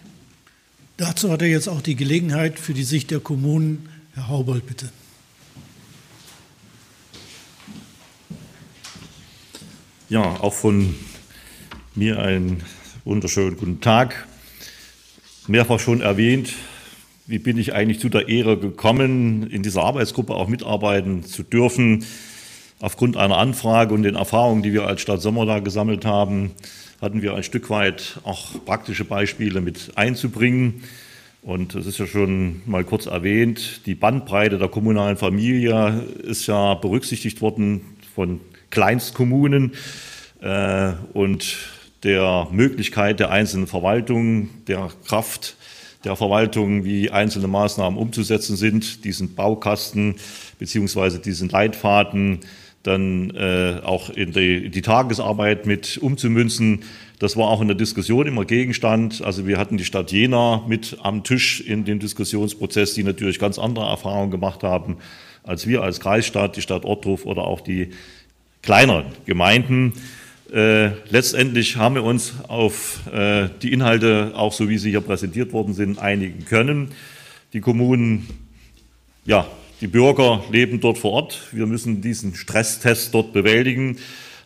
Dazu 0.97 1.31
hat 1.31 1.41
er 1.41 1.47
jetzt 1.47 1.69
auch 1.69 1.81
die 1.81 1.95
Gelegenheit 1.95 2.59
für 2.59 2.73
die 2.73 2.83
Sicht 2.83 3.09
der 3.09 3.21
Kommunen. 3.21 3.87
Herr 4.13 4.27
Haubold, 4.27 4.65
bitte. 4.67 4.89
Ja, 10.09 10.37
auch 10.39 10.53
von 10.53 10.95
mir 11.93 12.17
einen 12.17 12.63
wunderschönen 13.05 13.55
guten 13.57 13.79
Tag. 13.79 14.27
Mehrfach 15.47 15.79
schon 15.79 16.01
erwähnt, 16.01 16.55
wie 17.27 17.37
bin 17.37 17.59
ich 17.59 17.75
eigentlich 17.75 17.99
zu 17.99 18.09
der 18.09 18.27
Ehre 18.27 18.57
gekommen, 18.57 19.45
in 19.51 19.61
dieser 19.61 19.83
Arbeitsgruppe 19.83 20.33
auch 20.33 20.47
mitarbeiten 20.47 21.23
zu 21.23 21.43
dürfen. 21.43 22.05
Aufgrund 22.79 23.17
einer 23.17 23.37
Anfrage 23.37 23.93
und 23.93 24.01
den 24.01 24.15
Erfahrungen, 24.15 24.63
die 24.63 24.73
wir 24.73 24.87
als 24.87 25.01
Stadt 25.01 25.21
Sommer 25.21 25.45
da 25.45 25.59
gesammelt 25.59 26.05
haben, 26.05 26.53
hatten 26.99 27.21
wir 27.21 27.35
ein 27.35 27.43
Stück 27.43 27.69
weit 27.69 28.19
auch 28.23 28.65
praktische 28.65 29.05
Beispiele 29.05 29.61
mit 29.61 29.91
einzubringen. 29.93 30.85
Und 31.43 31.75
es 31.75 31.85
ist 31.85 31.99
ja 31.99 32.07
schon 32.07 32.63
mal 32.65 32.83
kurz 32.83 33.05
erwähnt, 33.05 33.85
die 33.85 33.93
Bandbreite 33.93 34.57
der 34.57 34.69
kommunalen 34.69 35.17
Familie 35.17 36.03
ist 36.23 36.47
ja 36.47 36.73
berücksichtigt 36.73 37.41
worden 37.41 37.81
von 38.15 38.39
Kleinstkommunen 38.69 39.73
äh, 40.41 40.93
und 41.13 41.58
der 42.03 42.47
Möglichkeit 42.51 43.19
der 43.19 43.32
einzelnen 43.32 43.67
Verwaltungen, 43.67 44.49
der 44.67 44.89
Kraft 45.05 45.55
der 46.05 46.15
Verwaltung, 46.15 46.86
wie 46.86 47.12
einzelne 47.12 47.47
Maßnahmen 47.47 47.99
umzusetzen 47.99 48.55
sind, 48.55 49.03
diesen 49.03 49.36
Baukasten 49.36 50.15
beziehungsweise 50.58 51.19
diesen 51.19 51.49
Leitfaden 51.49 52.39
dann 52.84 53.32
äh, 53.32 53.82
auch 53.84 54.10
in 54.10 54.32
die, 54.32 54.65
in 54.65 54.71
die 54.71 54.82
Tagesarbeit 54.82 55.65
mit 55.65 55.97
umzumünzen. 55.97 56.84
Das 57.19 57.36
war 57.36 57.49
auch 57.49 57.60
in 57.60 57.67
der 57.67 57.75
Diskussion 57.75 58.25
immer 58.25 58.45
Gegenstand. 58.45 59.21
Also 59.21 59.45
wir 59.45 59.58
hatten 59.58 59.75
die 59.75 59.84
Stadt 59.84 60.13
Jena 60.13 60.63
mit 60.65 60.97
am 61.03 61.25
Tisch 61.25 61.60
in 61.60 61.84
dem 61.84 61.99
Diskussionsprozess, 61.99 62.93
die 62.93 63.03
natürlich 63.03 63.38
ganz 63.38 63.60
andere 63.60 63.86
Erfahrungen 63.86 64.32
gemacht 64.32 64.63
haben 64.63 64.99
als 65.43 65.67
wir 65.67 65.82
als 65.82 65.99
Kreisstadt, 65.99 66.58
die 66.58 66.62
Stadt 66.62 66.86
Ottruf 66.86 67.25
oder 67.25 67.43
auch 67.45 67.62
die 67.62 67.89
kleineren 68.61 69.05
Gemeinden. 69.25 69.93
Äh, 70.53 70.91
letztendlich 71.09 71.75
haben 71.75 71.95
wir 71.95 72.03
uns 72.03 72.33
auf 72.47 73.01
äh, 73.13 73.49
die 73.61 73.71
Inhalte, 73.71 74.31
auch 74.35 74.53
so 74.53 74.67
wie 74.67 74.77
sie 74.77 74.89
hier 74.89 75.01
präsentiert 75.01 75.53
worden 75.53 75.73
sind, 75.73 75.99
einigen 75.99 76.45
können. 76.45 76.91
Die 77.53 77.61
Kommunen, 77.61 78.27
ja, 79.25 79.47
die 79.81 79.87
Bürger 79.87 80.43
leben 80.51 80.79
dort 80.81 80.97
vor 80.97 81.11
Ort. 81.11 81.49
Wir 81.51 81.65
müssen 81.65 82.01
diesen 82.01 82.35
Stresstest 82.35 83.13
dort 83.13 83.31
bewältigen. 83.31 83.97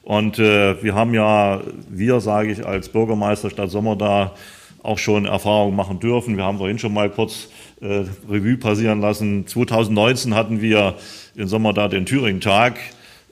Und 0.03 0.37
äh, 0.37 0.83
wir 0.83 0.93
haben 0.95 1.13
ja, 1.13 1.61
wir 1.89 2.19
sage 2.19 2.51
ich 2.51 2.65
als 2.65 2.89
Bürgermeister 2.89 3.49
Stadt 3.49 3.71
Sommer 3.71 3.95
da 3.95 4.35
auch 4.83 4.97
schon 4.97 5.25
Erfahrungen 5.25 5.77
machen 5.77 6.01
dürfen. 6.01 6.35
Wir 6.35 6.43
haben 6.43 6.57
vorhin 6.57 6.77
schon 6.77 6.93
mal 6.93 7.09
kurz 7.09 7.47
äh, 7.81 8.03
Revue 8.29 8.57
passieren 8.57 8.99
lassen. 8.99 9.47
2019 9.47 10.35
hatten 10.35 10.61
wir 10.61 10.95
im 11.35 11.47
Sommer 11.47 11.71
da 11.73 11.87
den 11.87 12.05
Thüringen-Tag. 12.05 12.77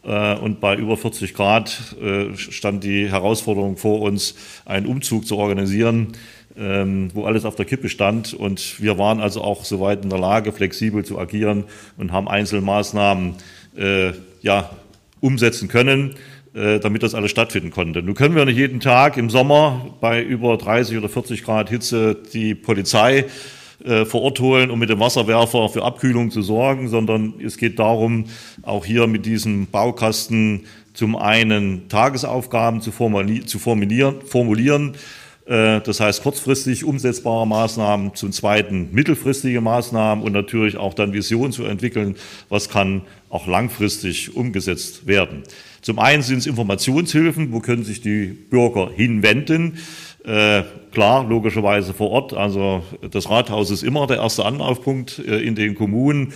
Äh, 0.03 0.35
und 0.35 0.59
bei 0.59 0.75
über 0.75 0.97
40 0.97 1.33
Grad 1.33 1.95
äh, 2.01 2.35
stand 2.35 2.83
die 2.83 3.09
Herausforderung 3.09 3.77
vor 3.77 4.01
uns, 4.01 4.35
einen 4.65 4.85
Umzug 4.85 5.27
zu 5.27 5.37
organisieren, 5.37 6.13
ähm, 6.57 7.09
wo 7.13 7.25
alles 7.25 7.45
auf 7.45 7.55
der 7.55 7.65
Kippe 7.65 7.89
stand. 7.89 8.33
Und 8.33 8.81
wir 8.81 8.97
waren 8.97 9.19
also 9.19 9.41
auch 9.41 9.65
soweit 9.65 10.03
in 10.03 10.09
der 10.09 10.19
Lage, 10.19 10.51
flexibel 10.51 11.05
zu 11.05 11.19
agieren 11.19 11.65
und 11.97 12.11
haben 12.11 12.27
Einzelmaßnahmen 12.27 13.35
äh, 13.77 14.11
ja, 14.41 14.69
umsetzen 15.19 15.67
können 15.67 16.15
damit 16.53 17.01
das 17.01 17.15
alles 17.15 17.31
stattfinden 17.31 17.71
konnte. 17.71 18.03
Nun 18.03 18.13
können 18.13 18.35
wir 18.35 18.43
nicht 18.43 18.57
jeden 18.57 18.81
Tag 18.81 19.15
im 19.15 19.29
Sommer 19.29 19.95
bei 20.01 20.21
über 20.21 20.57
30 20.57 20.97
oder 20.97 21.07
40 21.07 21.45
Grad 21.45 21.69
Hitze 21.69 22.17
die 22.33 22.55
Polizei 22.55 23.23
äh, 23.85 24.05
vor 24.05 24.21
Ort 24.21 24.39
holen, 24.39 24.71
um 24.71 24.79
mit 24.79 24.89
dem 24.89 24.99
Wasserwerfer 24.99 25.69
für 25.69 25.83
Abkühlung 25.83 26.31
zu 26.31 26.41
sorgen, 26.41 26.87
sondern 26.87 27.33
es 27.43 27.57
geht 27.57 27.79
darum, 27.79 28.25
auch 28.61 28.85
hier 28.85 29.07
mit 29.07 29.25
diesem 29.25 29.67
Baukasten 29.67 30.65
zum 30.93 31.15
einen 31.15 31.87
Tagesaufgaben 31.89 32.81
zu, 32.81 32.91
zu 33.45 33.59
formulieren, 33.59 34.15
formulieren 34.25 34.93
äh, 35.45 35.81
das 35.81 35.99
heißt 35.99 36.23
kurzfristig 36.23 36.83
umsetzbare 36.83 37.47
Maßnahmen, 37.47 38.15
zum 38.15 38.31
Zweiten 38.31 38.89
mittelfristige 38.91 39.61
Maßnahmen 39.61 40.23
und 40.23 40.33
natürlich 40.33 40.77
auch 40.77 40.93
dann 40.93 41.13
Visionen 41.13 41.51
zu 41.51 41.65
entwickeln, 41.65 42.15
was 42.49 42.69
kann 42.69 43.01
auch 43.29 43.47
langfristig 43.47 44.35
umgesetzt 44.35 45.07
werden. 45.07 45.43
Zum 45.81 45.97
einen 45.97 46.21
sind 46.21 46.39
es 46.39 46.45
Informationshilfen, 46.45 47.51
wo 47.51 47.59
können 47.59 47.83
sich 47.83 48.01
die 48.01 48.27
Bürger 48.27 48.91
hinwenden. 48.95 49.79
Äh, 50.23 50.63
klar, 50.91 51.25
logischerweise 51.27 51.93
vor 51.93 52.11
Ort. 52.11 52.33
Also 52.33 52.83
das 53.09 53.29
Rathaus 53.29 53.71
ist 53.71 53.83
immer 53.83 54.05
der 54.05 54.17
erste 54.17 54.45
Anlaufpunkt 54.45 55.19
äh, 55.19 55.39
in 55.39 55.55
den 55.55 55.73
Kommunen. 55.75 56.33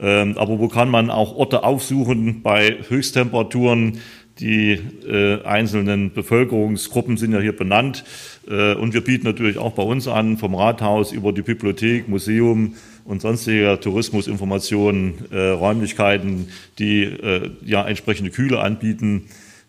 Ähm, 0.00 0.36
aber 0.38 0.58
wo 0.58 0.68
kann 0.68 0.90
man 0.90 1.10
auch 1.10 1.36
Orte 1.36 1.62
aufsuchen 1.64 2.42
bei 2.42 2.78
Höchsttemperaturen? 2.88 4.00
Die 4.40 4.78
äh, 5.08 5.42
einzelnen 5.42 6.12
Bevölkerungsgruppen 6.12 7.16
sind 7.16 7.32
ja 7.32 7.40
hier 7.40 7.56
benannt. 7.56 8.04
Äh, 8.48 8.74
und 8.74 8.94
wir 8.94 9.02
bieten 9.02 9.26
natürlich 9.26 9.58
auch 9.58 9.72
bei 9.72 9.82
uns 9.82 10.06
an, 10.06 10.36
vom 10.36 10.54
Rathaus 10.54 11.10
über 11.10 11.32
die 11.32 11.42
Bibliothek, 11.42 12.08
Museum 12.08 12.74
und 13.04 13.20
sonstige 13.20 13.78
Tourismusinformationen, 13.80 15.14
äh, 15.32 15.48
Räumlichkeiten, 15.48 16.48
die 16.78 17.02
äh, 17.02 17.50
ja 17.64 17.86
entsprechende 17.86 18.30
Kühle 18.30 18.60
anbieten 18.60 19.24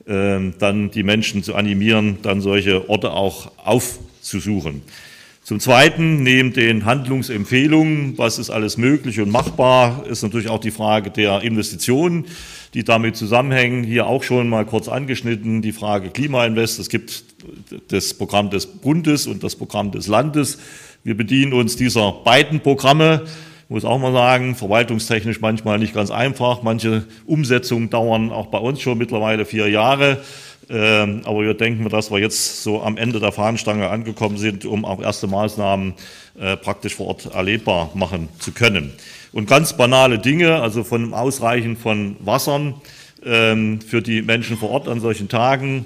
dann 0.09 0.89
die 0.91 1.03
Menschen 1.03 1.43
zu 1.43 1.53
animieren, 1.53 2.17
dann 2.23 2.41
solche 2.41 2.89
Orte 2.89 3.11
auch 3.11 3.51
aufzusuchen. 3.57 4.81
Zum 5.43 5.59
Zweiten, 5.59 6.21
neben 6.23 6.53
den 6.53 6.85
Handlungsempfehlungen, 6.85 8.17
was 8.17 8.37
ist 8.39 8.49
alles 8.49 8.77
möglich 8.77 9.19
und 9.19 9.31
machbar, 9.31 10.05
ist 10.07 10.21
natürlich 10.21 10.49
auch 10.49 10.59
die 10.59 10.71
Frage 10.71 11.09
der 11.11 11.41
Investitionen, 11.41 12.25
die 12.73 12.83
damit 12.83 13.15
zusammenhängen. 13.15 13.83
Hier 13.83 14.05
auch 14.05 14.21
schon 14.23 14.49
mal 14.49 14.65
kurz 14.65 14.87
angeschnitten, 14.87 15.61
die 15.61 15.71
Frage 15.71 16.09
Klimainvest. 16.09 16.79
Es 16.79 16.89
gibt 16.89 17.23
das 17.87 18.13
Programm 18.13 18.49
des 18.49 18.67
Bundes 18.67 19.25
und 19.25 19.43
das 19.43 19.55
Programm 19.55 19.91
des 19.91 20.07
Landes. 20.07 20.59
Wir 21.03 21.15
bedienen 21.15 21.53
uns 21.53 21.75
dieser 21.75 22.11
beiden 22.11 22.59
Programme 22.59 23.23
muss 23.69 23.85
auch 23.85 23.99
mal 23.99 24.11
sagen, 24.11 24.55
verwaltungstechnisch 24.55 25.41
manchmal 25.41 25.77
nicht 25.77 25.93
ganz 25.93 26.09
einfach. 26.09 26.63
Manche 26.63 27.05
Umsetzungen 27.25 27.89
dauern 27.89 28.31
auch 28.31 28.47
bei 28.47 28.57
uns 28.57 28.81
schon 28.81 28.97
mittlerweile 28.97 29.45
vier 29.45 29.69
Jahre. 29.69 30.17
Ähm, 30.71 31.21
aber 31.25 31.41
wir 31.41 31.53
denken, 31.53 31.87
dass 31.89 32.11
wir 32.11 32.19
jetzt 32.19 32.63
so 32.63 32.81
am 32.81 32.97
Ende 32.97 33.19
der 33.19 33.31
Fahnenstange 33.31 33.89
angekommen 33.89 34.37
sind, 34.37 34.65
um 34.65 34.85
auch 34.85 35.01
erste 35.01 35.27
Maßnahmen 35.27 35.93
äh, 36.39 36.57
praktisch 36.57 36.95
vor 36.95 37.07
Ort 37.07 37.33
erlebbar 37.33 37.91
machen 37.93 38.29
zu 38.39 38.51
können. 38.51 38.93
Und 39.31 39.47
ganz 39.47 39.73
banale 39.73 40.19
Dinge, 40.19 40.61
also 40.61 40.83
von 40.83 41.13
Ausreichen 41.13 41.77
von 41.77 42.15
Wassern 42.19 42.75
ähm, 43.23 43.81
für 43.81 44.01
die 44.01 44.21
Menschen 44.21 44.57
vor 44.57 44.69
Ort 44.71 44.87
an 44.87 44.99
solchen 44.99 45.27
Tagen, 45.27 45.85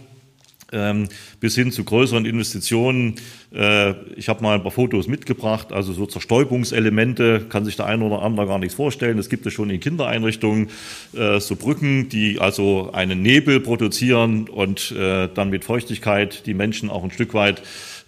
bis 1.40 1.56
hin 1.56 1.72
zu 1.72 1.84
größeren 1.84 2.26
Investitionen. 2.26 3.16
Äh, 3.54 3.92
ich 4.16 4.30
habe 4.30 4.42
mal 4.44 4.56
ein 4.56 4.64
paar 4.64 4.72
Fotos 4.72 5.08
mitgebracht, 5.08 5.72
also 5.72 5.94
so 5.94 6.06
Zerstäubungselemente, 6.06 7.46
kann 7.50 7.66
sich 7.66 7.76
der 7.76 7.86
eine 7.86 8.04
oder 8.04 8.22
andere 8.22 8.48
gar 8.48 8.60
nichts 8.60 8.76
vorstellen. 8.76 9.18
Das 9.18 9.30
gibt 9.30 9.46
es 9.46 9.54
schon 9.54 9.70
in 9.70 9.80
Kindereinrichtungen, 9.80 10.70
äh, 11.16 11.40
so 11.40 11.56
Brücken, 11.56 12.10
die 12.10 12.40
also 12.40 12.92
einen 12.94 13.22
Nebel 13.22 13.60
produzieren 13.60 14.50
und 14.50 14.92
äh, 14.92 15.30
dann 15.34 15.50
mit 15.50 15.64
Feuchtigkeit 15.64 16.46
die 16.46 16.54
Menschen 16.54 16.90
auch 16.90 17.04
ein 17.04 17.12
Stück 17.12 17.34
weit 17.34 17.62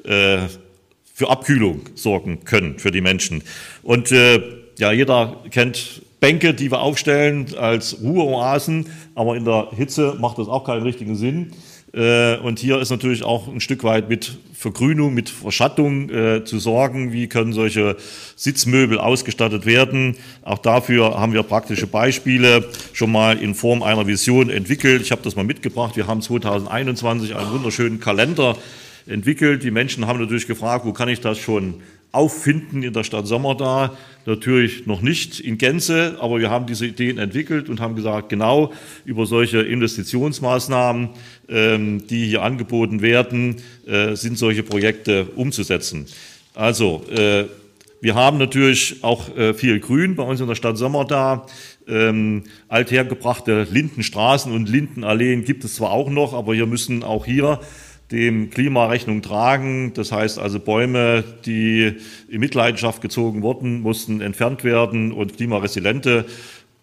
für 0.07 1.31
Abkühlung 1.31 1.81
sorgen 1.95 2.45
können 2.45 2.77
für 2.77 2.91
die 2.91 3.01
Menschen. 3.01 3.41
Und 3.81 4.11
ja, 4.11 4.91
jeder 4.91 5.37
kennt 5.49 6.03
Bänke, 6.19 6.53
die 6.53 6.71
wir 6.71 6.81
aufstellen 6.81 7.47
als 7.57 8.01
Ruheoasen, 8.01 8.87
aber 9.15 9.35
in 9.35 9.45
der 9.45 9.69
Hitze 9.75 10.15
macht 10.19 10.37
das 10.37 10.47
auch 10.47 10.63
keinen 10.63 10.83
richtigen 10.83 11.15
Sinn. 11.15 11.53
Äh, 11.95 12.37
und 12.39 12.59
hier 12.59 12.79
ist 12.79 12.89
natürlich 12.89 13.23
auch 13.23 13.47
ein 13.47 13.61
Stück 13.61 13.83
weit 13.85 14.09
mit 14.09 14.37
Vergrünung, 14.53 15.13
mit 15.13 15.29
Verschattung 15.29 16.09
äh, 16.09 16.43
zu 16.43 16.59
sorgen. 16.59 17.13
Wie 17.13 17.27
können 17.27 17.53
solche 17.53 17.95
Sitzmöbel 18.35 18.99
ausgestattet 18.99 19.65
werden? 19.65 20.17
Auch 20.41 20.57
dafür 20.57 21.17
haben 21.17 21.31
wir 21.31 21.43
praktische 21.43 21.87
Beispiele 21.87 22.69
schon 22.91 23.11
mal 23.11 23.37
in 23.37 23.55
Form 23.55 23.81
einer 23.81 24.07
Vision 24.07 24.49
entwickelt. 24.49 25.01
Ich 25.01 25.11
habe 25.11 25.21
das 25.23 25.37
mal 25.37 25.45
mitgebracht. 25.45 25.95
Wir 25.95 26.07
haben 26.07 26.21
2021 26.21 27.35
einen 27.35 27.51
wunderschönen 27.51 28.01
Kalender 28.01 28.57
entwickelt. 29.07 29.63
Die 29.63 29.71
Menschen 29.71 30.05
haben 30.05 30.19
natürlich 30.19 30.47
gefragt, 30.47 30.85
wo 30.85 30.91
kann 30.91 31.07
ich 31.07 31.21
das 31.21 31.37
schon 31.37 31.75
auffinden 32.15 32.83
in 32.83 32.93
der 32.93 33.03
Stadt 33.03 33.27
Sommerda. 33.27 33.95
Natürlich 34.25 34.87
noch 34.87 35.01
nicht 35.01 35.39
in 35.39 35.57
Gänze, 35.57 36.17
aber 36.19 36.39
wir 36.39 36.49
haben 36.49 36.65
diese 36.65 36.87
Ideen 36.87 37.19
entwickelt 37.19 37.69
und 37.69 37.79
haben 37.79 37.95
gesagt, 37.95 38.29
genau 38.29 38.73
über 39.05 39.25
solche 39.25 39.59
Investitionsmaßnahmen, 39.59 41.09
ähm, 41.47 42.07
die 42.07 42.25
hier 42.25 42.41
angeboten 42.41 43.01
werden, 43.01 43.57
äh, 43.85 44.15
sind 44.15 44.37
solche 44.37 44.63
Projekte 44.63 45.25
umzusetzen. 45.35 46.07
Also, 46.55 47.03
äh, 47.11 47.45
wir 48.01 48.13
haben 48.13 48.37
natürlich 48.37 49.03
auch 49.03 49.35
äh, 49.35 49.53
viel 49.53 49.79
Grün 49.79 50.15
bei 50.15 50.23
uns 50.23 50.39
in 50.39 50.47
der 50.47 50.55
Stadt 50.55 50.77
Sommerda. 50.77 51.47
Ähm, 51.87 52.43
althergebrachte 52.67 53.67
Lindenstraßen 53.69 54.51
und 54.51 54.69
Lindenalleen 54.69 55.43
gibt 55.43 55.63
es 55.63 55.75
zwar 55.75 55.91
auch 55.91 56.09
noch, 56.09 56.33
aber 56.33 56.53
wir 56.53 56.65
müssen 56.65 57.03
auch 57.03 57.25
hier 57.25 57.59
dem 58.11 58.49
Klima 58.49 58.87
Rechnung 58.87 59.21
tragen. 59.21 59.93
Das 59.93 60.11
heißt 60.11 60.39
also 60.39 60.59
Bäume, 60.59 61.23
die 61.45 61.95
in 62.29 62.39
Mitleidenschaft 62.39 63.01
gezogen 63.01 63.41
wurden, 63.41 63.81
mussten 63.81 64.21
entfernt 64.21 64.63
werden 64.63 65.11
und 65.11 65.37
klimaresiliente 65.37 66.25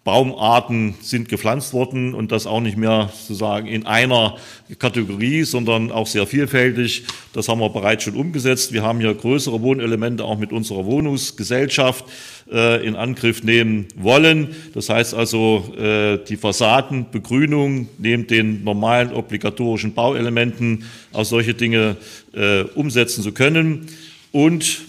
Baumarten 0.03 0.95
sind 1.01 1.29
gepflanzt 1.29 1.71
worden 1.71 2.13
und 2.13 2.33
das 2.33 2.45
auch 2.45 2.59
nicht 2.59 2.75
mehr 2.75 3.09
sozusagen 3.13 3.67
in 3.67 3.85
einer 3.85 4.35
Kategorie, 4.77 5.43
sondern 5.43 5.93
auch 5.93 6.07
sehr 6.07 6.27
vielfältig. 6.27 7.05
Das 7.31 7.47
haben 7.47 7.61
wir 7.61 7.69
bereits 7.69 8.03
schon 8.03 8.15
umgesetzt. 8.15 8.73
Wir 8.73 8.83
haben 8.83 8.99
hier 8.99 9.13
größere 9.13 9.61
Wohnelemente 9.61 10.25
auch 10.25 10.37
mit 10.37 10.51
unserer 10.51 10.85
Wohnungsgesellschaft 10.85 12.03
äh, 12.51 12.85
in 12.85 12.97
Angriff 12.97 13.43
nehmen 13.43 13.87
wollen. 13.95 14.53
Das 14.73 14.89
heißt 14.89 15.13
also, 15.13 15.73
äh, 15.77 16.17
die 16.27 16.35
Fassadenbegrünung 16.35 17.87
neben 17.97 18.27
den 18.27 18.65
normalen 18.65 19.13
obligatorischen 19.13 19.93
Bauelementen 19.93 20.83
auch 21.13 21.23
solche 21.23 21.53
Dinge 21.53 21.95
äh, 22.33 22.63
umsetzen 22.75 23.23
zu 23.23 23.31
können. 23.31 23.87
Und 24.33 24.81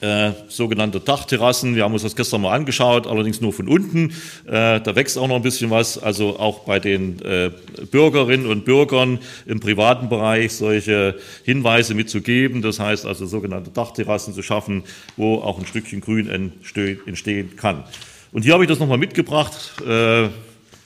äh, 0.00 0.32
sogenannte 0.48 1.00
Dachterrassen. 1.00 1.74
Wir 1.74 1.84
haben 1.84 1.92
uns 1.92 2.02
das 2.02 2.16
gestern 2.16 2.42
mal 2.42 2.54
angeschaut, 2.54 3.06
allerdings 3.06 3.40
nur 3.40 3.52
von 3.52 3.68
unten. 3.68 4.10
Äh, 4.46 4.80
da 4.80 4.94
wächst 4.94 5.18
auch 5.18 5.28
noch 5.28 5.36
ein 5.36 5.42
bisschen 5.42 5.70
was. 5.70 5.98
Also 5.98 6.38
auch 6.38 6.60
bei 6.60 6.78
den 6.78 7.20
äh, 7.22 7.50
Bürgerinnen 7.90 8.46
und 8.46 8.64
Bürgern 8.64 9.18
im 9.46 9.60
privaten 9.60 10.08
Bereich 10.08 10.52
solche 10.52 11.16
Hinweise 11.44 11.94
mitzugeben. 11.94 12.62
Das 12.62 12.78
heißt 12.78 13.06
also 13.06 13.26
sogenannte 13.26 13.70
Dachterrassen 13.70 14.34
zu 14.34 14.42
schaffen, 14.42 14.84
wo 15.16 15.36
auch 15.36 15.58
ein 15.58 15.66
Stückchen 15.66 16.00
Grün 16.00 16.28
entstehen 16.28 17.56
kann. 17.56 17.84
Und 18.30 18.42
hier 18.42 18.52
habe 18.52 18.64
ich 18.64 18.68
das 18.68 18.78
nochmal 18.78 18.98
mitgebracht. 18.98 19.72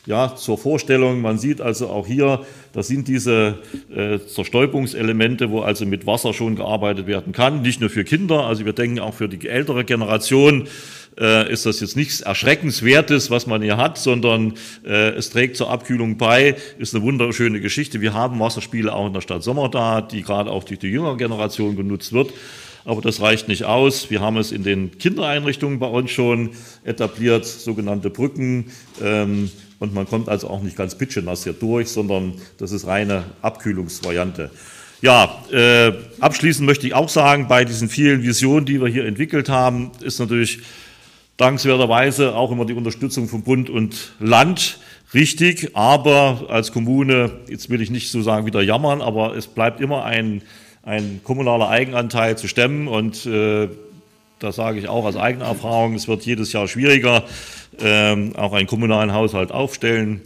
Ja, 0.05 0.35
zur 0.35 0.59
Vorstellung, 0.59 1.21
man 1.21 1.39
sieht 1.39 1.61
also 1.61 1.89
auch 1.89 2.09
hier, 2.09 2.45
das 2.73 2.89
sind 2.89 3.07
diese 3.07 3.59
äh, 3.95 4.19
Zerstäubungselemente, 4.19 5.51
wo 5.53 5.61
also 5.61 5.87
mit 5.87 6.09
Wasser 6.09 6.35
schon 6.35 6.57
gearbeitet 6.57 7.07
werden 7.07 7.33
kann, 7.33 7.63
nicht 7.63 7.81
nur 7.81 7.89
für 7.89 8.03
Kinder, 8.03 8.45
also 8.45 8.65
wir 8.65 8.73
denken 8.73 8.99
auch 8.99 9.15
für 9.15 9.29
die 9.29 9.47
ältere 9.47 9.85
Generation 9.85 10.67
äh, 11.21 11.53
ist 11.53 11.67
das 11.67 11.79
jetzt 11.79 11.97
nichts 11.97 12.21
Erschreckenswertes, 12.21 13.31
was 13.31 13.47
man 13.47 13.63
hier 13.63 13.77
hat, 13.77 13.97
sondern 13.97 14.55
äh, 14.85 15.11
es 15.11 15.31
trägt 15.31 15.57
zur 15.57 15.71
Abkühlung 15.71 16.17
bei, 16.17 16.57
ist 16.79 16.97
eine 16.97 17.05
wunderschöne 17.05 17.61
Geschichte. 17.61 18.01
Wir 18.01 18.13
haben 18.13 18.41
Wasserspiele 18.41 18.93
auch 18.93 19.07
in 19.07 19.13
der 19.13 19.21
Stadt 19.21 19.45
Sommer 19.45 19.69
da, 19.69 20.01
die 20.01 20.23
gerade 20.23 20.51
auch 20.51 20.65
durch 20.65 20.81
die 20.81 20.89
jüngere 20.89 21.17
Generation 21.17 21.77
genutzt 21.77 22.13
wird. 22.13 22.33
Aber 22.85 23.01
das 23.01 23.21
reicht 23.21 23.47
nicht 23.47 23.65
aus. 23.65 24.11
Wir 24.11 24.21
haben 24.21 24.37
es 24.39 24.51
in 24.51 24.65
den 24.65 24.99
Kindereinrichtungen 24.99 25.79
bei 25.79 25.87
uns 25.87 26.11
schon 26.11 26.51
etabliert, 26.83 27.45
sogenannte 27.45 28.11
Brücken. 28.11 28.73
Ähm, 29.01 29.51
und 29.83 29.93
man 29.93 30.07
kommt 30.07 30.29
also 30.29 30.49
auch 30.49 30.63
nicht 30.63 30.77
ganz 30.77 30.97
pitschenass 30.97 31.43
hier 31.43 31.55
durch, 31.55 31.89
sondern 31.89 32.35
das 32.59 32.71
ist 32.71 32.87
reine 32.87 33.25
Abkühlungsvariante. 33.43 34.51
Ja, 35.01 35.43
äh, 35.51 35.93
abschließend 36.21 36.65
möchte 36.65 36.87
ich 36.87 36.95
auch 36.95 37.09
sagen, 37.09 37.49
bei 37.49 37.65
diesen 37.65 37.89
vielen 37.89 38.23
Visionen, 38.23 38.65
die 38.65 38.81
wir 38.81 38.87
hier 38.87 39.05
entwickelt 39.05 39.49
haben, 39.49 39.91
ist 40.01 40.21
natürlich 40.21 40.61
dankenswerterweise 41.37 42.37
auch 42.37 42.53
immer 42.53 42.65
die 42.65 42.75
Unterstützung 42.75 43.27
von 43.27 43.43
Bund 43.43 43.71
und 43.71 44.13
Land 44.21 44.79
richtig. 45.15 45.71
Aber 45.75 46.47
als 46.49 46.71
Kommune, 46.71 47.33
jetzt 47.49 47.69
will 47.69 47.83
ich 47.83 47.91
nicht 47.91 48.13
so 48.13 48.23
sagen 48.23 48.47
wieder 48.47 48.63
jammern, 48.63 49.03
aber 49.03 49.37
es 49.37 49.49
bleibt 49.49 49.81
immer 49.81 50.05
ein, 50.05 50.43
ein 50.85 51.23
kommunaler 51.25 51.69
Eigenanteil 51.69 52.39
zu 52.39 52.47
stemmen. 52.47 52.87
Und 52.87 53.27
äh, 53.27 53.69
da 54.39 54.53
sage 54.53 54.79
ich 54.79 54.89
auch 54.89 55.05
aus 55.05 55.17
eigener 55.17 55.47
Erfahrung, 55.47 55.95
es 55.95 56.07
wird 56.07 56.25
jedes 56.25 56.53
Jahr 56.53 56.69
schwieriger 56.69 57.25
ähm, 57.81 58.35
auch 58.37 58.53
einen 58.53 58.67
kommunalen 58.67 59.13
Haushalt 59.13 59.53
aufstellen 59.53 60.21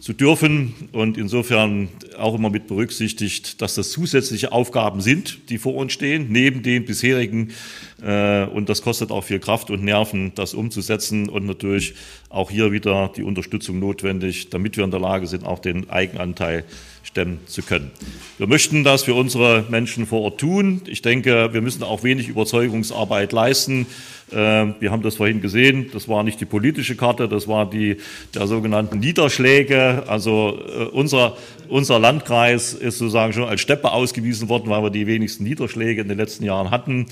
zu 0.00 0.12
dürfen 0.12 0.74
und 0.92 1.16
insofern 1.16 1.88
auch 2.18 2.34
immer 2.34 2.50
mit 2.50 2.66
berücksichtigt, 2.66 3.62
dass 3.62 3.74
das 3.74 3.90
zusätzliche 3.90 4.52
Aufgaben 4.52 5.00
sind, 5.00 5.50
die 5.50 5.58
vor 5.58 5.74
uns 5.74 5.92
stehen, 5.92 6.26
neben 6.30 6.62
den 6.62 6.84
bisherigen 6.84 7.52
und 7.98 8.68
das 8.68 8.82
kostet 8.82 9.10
auch 9.10 9.24
viel 9.24 9.38
Kraft 9.38 9.70
und 9.70 9.82
Nerven, 9.82 10.32
das 10.34 10.52
umzusetzen 10.52 11.30
und 11.30 11.46
natürlich 11.46 11.94
auch 12.28 12.50
hier 12.50 12.70
wieder 12.70 13.10
die 13.16 13.22
Unterstützung 13.22 13.78
notwendig, 13.78 14.50
damit 14.50 14.76
wir 14.76 14.84
in 14.84 14.90
der 14.90 15.00
Lage 15.00 15.26
sind, 15.26 15.46
auch 15.46 15.60
den 15.60 15.88
Eigenanteil 15.88 16.64
stemmen 17.06 17.38
zu 17.46 17.62
können. 17.62 17.90
Wir 18.36 18.46
möchten 18.46 18.84
das 18.84 19.04
für 19.04 19.14
unsere 19.14 19.64
Menschen 19.70 20.06
vor 20.06 20.22
Ort 20.22 20.40
tun. 20.40 20.82
Ich 20.86 21.02
denke, 21.02 21.52
wir 21.52 21.62
müssen 21.62 21.82
auch 21.82 22.02
wenig 22.02 22.28
Überzeugungsarbeit 22.28 23.32
leisten. 23.32 23.86
Ähm, 24.32 24.74
wir 24.80 24.90
haben 24.90 25.02
das 25.02 25.14
vorhin 25.16 25.40
gesehen, 25.40 25.88
das 25.92 26.08
war 26.08 26.24
nicht 26.24 26.40
die 26.40 26.46
politische 26.46 26.96
Karte, 26.96 27.28
das 27.28 27.46
war 27.46 27.70
die 27.70 27.98
der 28.34 28.48
sogenannten 28.48 28.98
Niederschläge. 28.98 30.02
Also 30.08 30.58
äh, 30.66 30.84
unser, 30.86 31.36
unser 31.68 32.00
Landkreis 32.00 32.74
ist 32.74 32.98
sozusagen 32.98 33.32
schon 33.32 33.44
als 33.44 33.60
Steppe 33.60 33.92
ausgewiesen 33.92 34.48
worden, 34.48 34.68
weil 34.68 34.82
wir 34.82 34.90
die 34.90 35.06
wenigsten 35.06 35.44
Niederschläge 35.44 36.02
in 36.02 36.08
den 36.08 36.18
letzten 36.18 36.44
Jahren 36.44 36.72
hatten 36.72 37.06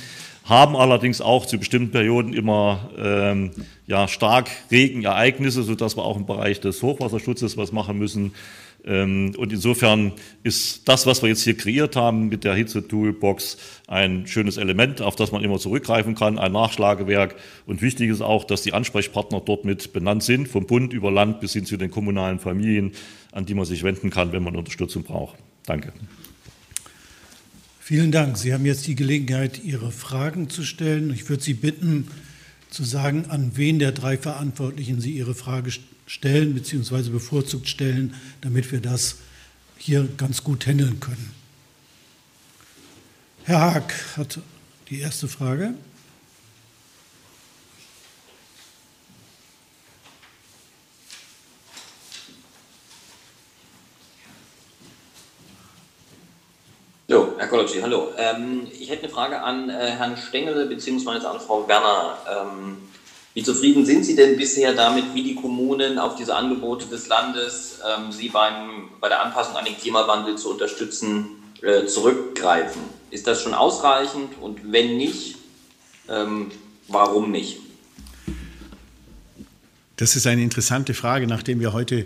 haben 0.44 0.76
allerdings 0.76 1.20
auch 1.20 1.46
zu 1.46 1.58
bestimmten 1.58 1.90
Perioden 1.90 2.34
immer 2.34 2.90
ähm, 2.98 3.50
ja, 3.86 4.08
stark 4.08 4.50
Regenereignisse, 4.70 5.62
sodass 5.62 5.96
wir 5.96 6.04
auch 6.04 6.16
im 6.16 6.26
Bereich 6.26 6.60
des 6.60 6.82
Hochwasserschutzes 6.82 7.56
was 7.56 7.72
machen 7.72 7.98
müssen. 7.98 8.32
Ähm, 8.86 9.34
und 9.38 9.52
insofern 9.52 10.12
ist 10.42 10.86
das, 10.86 11.06
was 11.06 11.22
wir 11.22 11.30
jetzt 11.30 11.44
hier 11.44 11.56
kreiert 11.56 11.96
haben 11.96 12.28
mit 12.28 12.44
der 12.44 12.54
Hitze-Toolbox, 12.54 13.56
ein 13.86 14.26
schönes 14.26 14.58
Element, 14.58 15.00
auf 15.00 15.16
das 15.16 15.32
man 15.32 15.42
immer 15.42 15.58
zurückgreifen 15.58 16.14
kann, 16.14 16.38
ein 16.38 16.52
Nachschlagewerk. 16.52 17.36
Und 17.66 17.80
wichtig 17.80 18.10
ist 18.10 18.20
auch, 18.20 18.44
dass 18.44 18.60
die 18.60 18.74
Ansprechpartner 18.74 19.40
dort 19.40 19.64
mit 19.64 19.94
benannt 19.94 20.22
sind, 20.22 20.48
vom 20.48 20.66
Bund 20.66 20.92
über 20.92 21.10
Land 21.10 21.40
bis 21.40 21.54
hin 21.54 21.64
zu 21.64 21.78
den 21.78 21.90
kommunalen 21.90 22.38
Familien, 22.38 22.92
an 23.32 23.46
die 23.46 23.54
man 23.54 23.64
sich 23.64 23.82
wenden 23.82 24.10
kann, 24.10 24.32
wenn 24.32 24.42
man 24.42 24.56
Unterstützung 24.56 25.04
braucht. 25.04 25.36
Danke. 25.64 25.92
Vielen 27.86 28.12
Dank. 28.12 28.38
Sie 28.38 28.54
haben 28.54 28.64
jetzt 28.64 28.86
die 28.86 28.94
Gelegenheit, 28.94 29.62
Ihre 29.62 29.92
Fragen 29.92 30.48
zu 30.48 30.62
stellen. 30.62 31.12
Ich 31.12 31.28
würde 31.28 31.42
Sie 31.42 31.52
bitten, 31.52 32.08
zu 32.70 32.82
sagen, 32.82 33.26
an 33.28 33.58
wen 33.58 33.78
der 33.78 33.92
drei 33.92 34.16
Verantwortlichen 34.16 35.02
Sie 35.02 35.10
Ihre 35.10 35.34
Frage 35.34 35.70
stellen 36.06 36.54
bzw. 36.54 37.10
bevorzugt 37.10 37.68
stellen, 37.68 38.14
damit 38.40 38.72
wir 38.72 38.80
das 38.80 39.16
hier 39.76 40.08
ganz 40.16 40.42
gut 40.42 40.66
handeln 40.66 40.98
können. 40.98 41.30
Herr 43.42 43.60
Haag 43.60 43.92
hat 44.16 44.40
die 44.88 45.00
erste 45.00 45.28
Frage. 45.28 45.74
Koloczi, 57.54 57.78
hallo. 57.82 58.08
Ähm, 58.18 58.66
ich 58.80 58.90
hätte 58.90 59.04
eine 59.04 59.12
Frage 59.12 59.40
an 59.40 59.70
äh, 59.70 59.74
Herrn 59.74 60.16
Stengel 60.16 60.66
bzw. 60.66 61.24
an 61.24 61.38
Frau 61.38 61.68
Werner. 61.68 62.18
Ähm, 62.28 62.78
wie 63.32 63.44
zufrieden 63.44 63.86
sind 63.86 64.04
Sie 64.04 64.16
denn 64.16 64.36
bisher 64.36 64.72
damit, 64.72 65.14
wie 65.14 65.22
die 65.22 65.36
Kommunen 65.36 66.00
auf 66.00 66.16
diese 66.16 66.34
Angebote 66.34 66.86
des 66.86 67.06
Landes, 67.06 67.78
ähm, 67.86 68.10
Sie 68.10 68.28
beim, 68.30 68.88
bei 69.00 69.08
der 69.08 69.22
Anpassung 69.24 69.54
an 69.54 69.64
den 69.64 69.76
Klimawandel 69.76 70.36
zu 70.36 70.50
unterstützen, 70.50 71.26
äh, 71.62 71.86
zurückgreifen? 71.86 72.82
Ist 73.12 73.28
das 73.28 73.40
schon 73.40 73.54
ausreichend 73.54 74.32
und 74.40 74.72
wenn 74.72 74.96
nicht, 74.96 75.36
ähm, 76.08 76.50
warum 76.88 77.30
nicht? 77.30 77.60
Das 79.94 80.16
ist 80.16 80.26
eine 80.26 80.42
interessante 80.42 80.92
Frage, 80.92 81.28
nachdem 81.28 81.60
wir 81.60 81.72
heute 81.72 82.04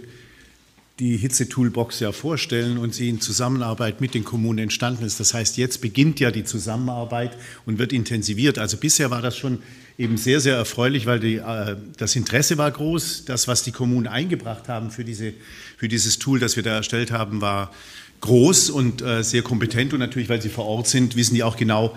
die 0.98 1.16
Hitze-Toolbox 1.16 2.00
ja 2.00 2.11
vorstellen 2.11 2.76
und 2.76 2.92
sie 2.92 3.08
in 3.08 3.20
Zusammenarbeit 3.20 4.00
mit 4.00 4.14
den 4.14 4.24
Kommunen 4.24 4.58
entstanden 4.58 5.04
ist. 5.04 5.20
Das 5.20 5.32
heißt, 5.32 5.56
jetzt 5.56 5.80
beginnt 5.80 6.18
ja 6.18 6.32
die 6.32 6.42
Zusammenarbeit 6.42 7.37
und 7.66 7.78
wird 7.78 7.92
intensiviert. 7.92 8.58
Also 8.58 8.78
bisher 8.78 9.11
war 9.11 9.22
das 9.22 9.37
schon 9.37 9.58
eben 9.96 10.16
sehr, 10.16 10.40
sehr 10.40 10.56
erfreulich, 10.56 11.06
weil 11.06 11.20
die, 11.20 11.37
äh, 11.37 11.76
das 11.96 12.16
Interesse 12.16 12.58
war 12.58 12.70
groß. 12.70 13.26
Das, 13.26 13.46
was 13.46 13.62
die 13.62 13.70
Kommunen 13.70 14.08
eingebracht 14.08 14.68
haben 14.68 14.90
für, 14.90 15.04
diese, 15.04 15.34
für 15.76 15.87
dieses 15.87 16.18
Tool, 16.18 16.40
das 16.40 16.56
wir 16.56 16.64
da 16.64 16.74
erstellt 16.74 17.12
haben, 17.12 17.40
war 17.40 17.72
groß 18.20 18.70
und 18.70 19.00
äh, 19.00 19.22
sehr 19.22 19.42
kompetent. 19.42 19.92
Und 19.92 20.00
natürlich, 20.00 20.28
weil 20.28 20.42
sie 20.42 20.48
vor 20.48 20.66
Ort 20.66 20.88
sind, 20.88 21.14
wissen 21.14 21.37
die 21.37 21.44
auch 21.44 21.56
genau, 21.56 21.94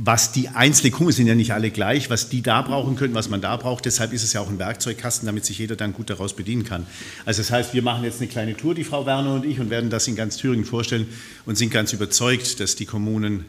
was 0.00 0.30
die 0.30 0.48
einzelnen 0.48 0.92
Kunden 0.92 1.12
sind 1.12 1.26
ja 1.26 1.34
nicht 1.34 1.52
alle 1.52 1.72
gleich, 1.72 2.08
was 2.08 2.28
die 2.28 2.40
da 2.40 2.62
brauchen 2.62 2.94
können, 2.94 3.14
was 3.14 3.28
man 3.28 3.40
da 3.40 3.56
braucht. 3.56 3.84
Deshalb 3.84 4.12
ist 4.12 4.22
es 4.22 4.32
ja 4.32 4.40
auch 4.40 4.48
ein 4.48 4.60
Werkzeugkasten, 4.60 5.26
damit 5.26 5.44
sich 5.44 5.58
jeder 5.58 5.74
dann 5.74 5.92
gut 5.92 6.08
daraus 6.08 6.34
bedienen 6.34 6.62
kann. 6.62 6.86
Also 7.24 7.42
das 7.42 7.50
heißt, 7.50 7.74
wir 7.74 7.82
machen 7.82 8.04
jetzt 8.04 8.20
eine 8.20 8.28
kleine 8.28 8.56
Tour, 8.56 8.76
die 8.76 8.84
Frau 8.84 9.06
Werner 9.06 9.34
und 9.34 9.44
ich, 9.44 9.58
und 9.58 9.70
werden 9.70 9.90
das 9.90 10.06
in 10.06 10.14
ganz 10.14 10.36
Thüringen 10.36 10.64
vorstellen 10.64 11.08
und 11.46 11.58
sind 11.58 11.72
ganz 11.72 11.92
überzeugt, 11.92 12.60
dass 12.60 12.76
die 12.76 12.86
Kommunen 12.86 13.44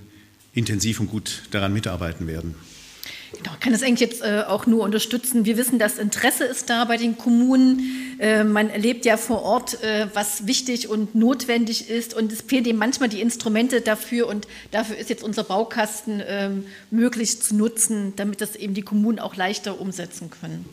intensiv 0.56 1.00
und 1.00 1.08
gut 1.08 1.44
daran 1.52 1.72
mitarbeiten 1.72 2.26
werden. 2.26 2.56
Genau, 3.38 3.52
kann 3.60 3.72
das 3.72 3.84
eigentlich 3.84 4.00
jetzt 4.00 4.24
äh, 4.24 4.44
auch 4.48 4.66
nur 4.66 4.84
unterstützen. 4.84 5.46
Wir 5.46 5.56
wissen, 5.56 5.78
das 5.78 6.00
Interesse 6.00 6.46
ist 6.46 6.68
da 6.70 6.86
bei 6.86 6.98
den 6.98 7.16
Kommunen. 7.16 8.09
Äh, 8.20 8.44
man 8.44 8.70
erlebt 8.70 9.06
ja 9.06 9.18
vor 9.18 9.42
Ort, 9.42 9.82
äh, 9.82 10.08
was 10.14 10.46
wichtig 10.46 10.90
und 10.90 11.16
notwendig 11.16 11.90
ist. 11.90 12.14
Und 12.14 12.32
es 12.32 12.42
fehlen 12.42 12.66
eben 12.66 12.78
manchmal 12.78 13.10
die 13.10 13.22
Instrumente 13.22 13.82
dafür. 13.82 14.28
Und 14.28 14.48
dafür 14.72 14.98
ist 14.98 15.10
jetzt 15.10 15.24
unser 15.24 15.44
Baukasten 15.44 16.22
ähm, 16.28 16.66
möglich 16.92 17.42
zu 17.42 17.56
nutzen, 17.56 18.14
damit 18.18 18.42
das 18.42 18.56
eben 18.56 18.74
die 18.74 18.82
Kommunen 18.82 19.20
auch 19.20 19.36
leichter 19.36 19.80
umsetzen 19.80 20.30
können. 20.30 20.66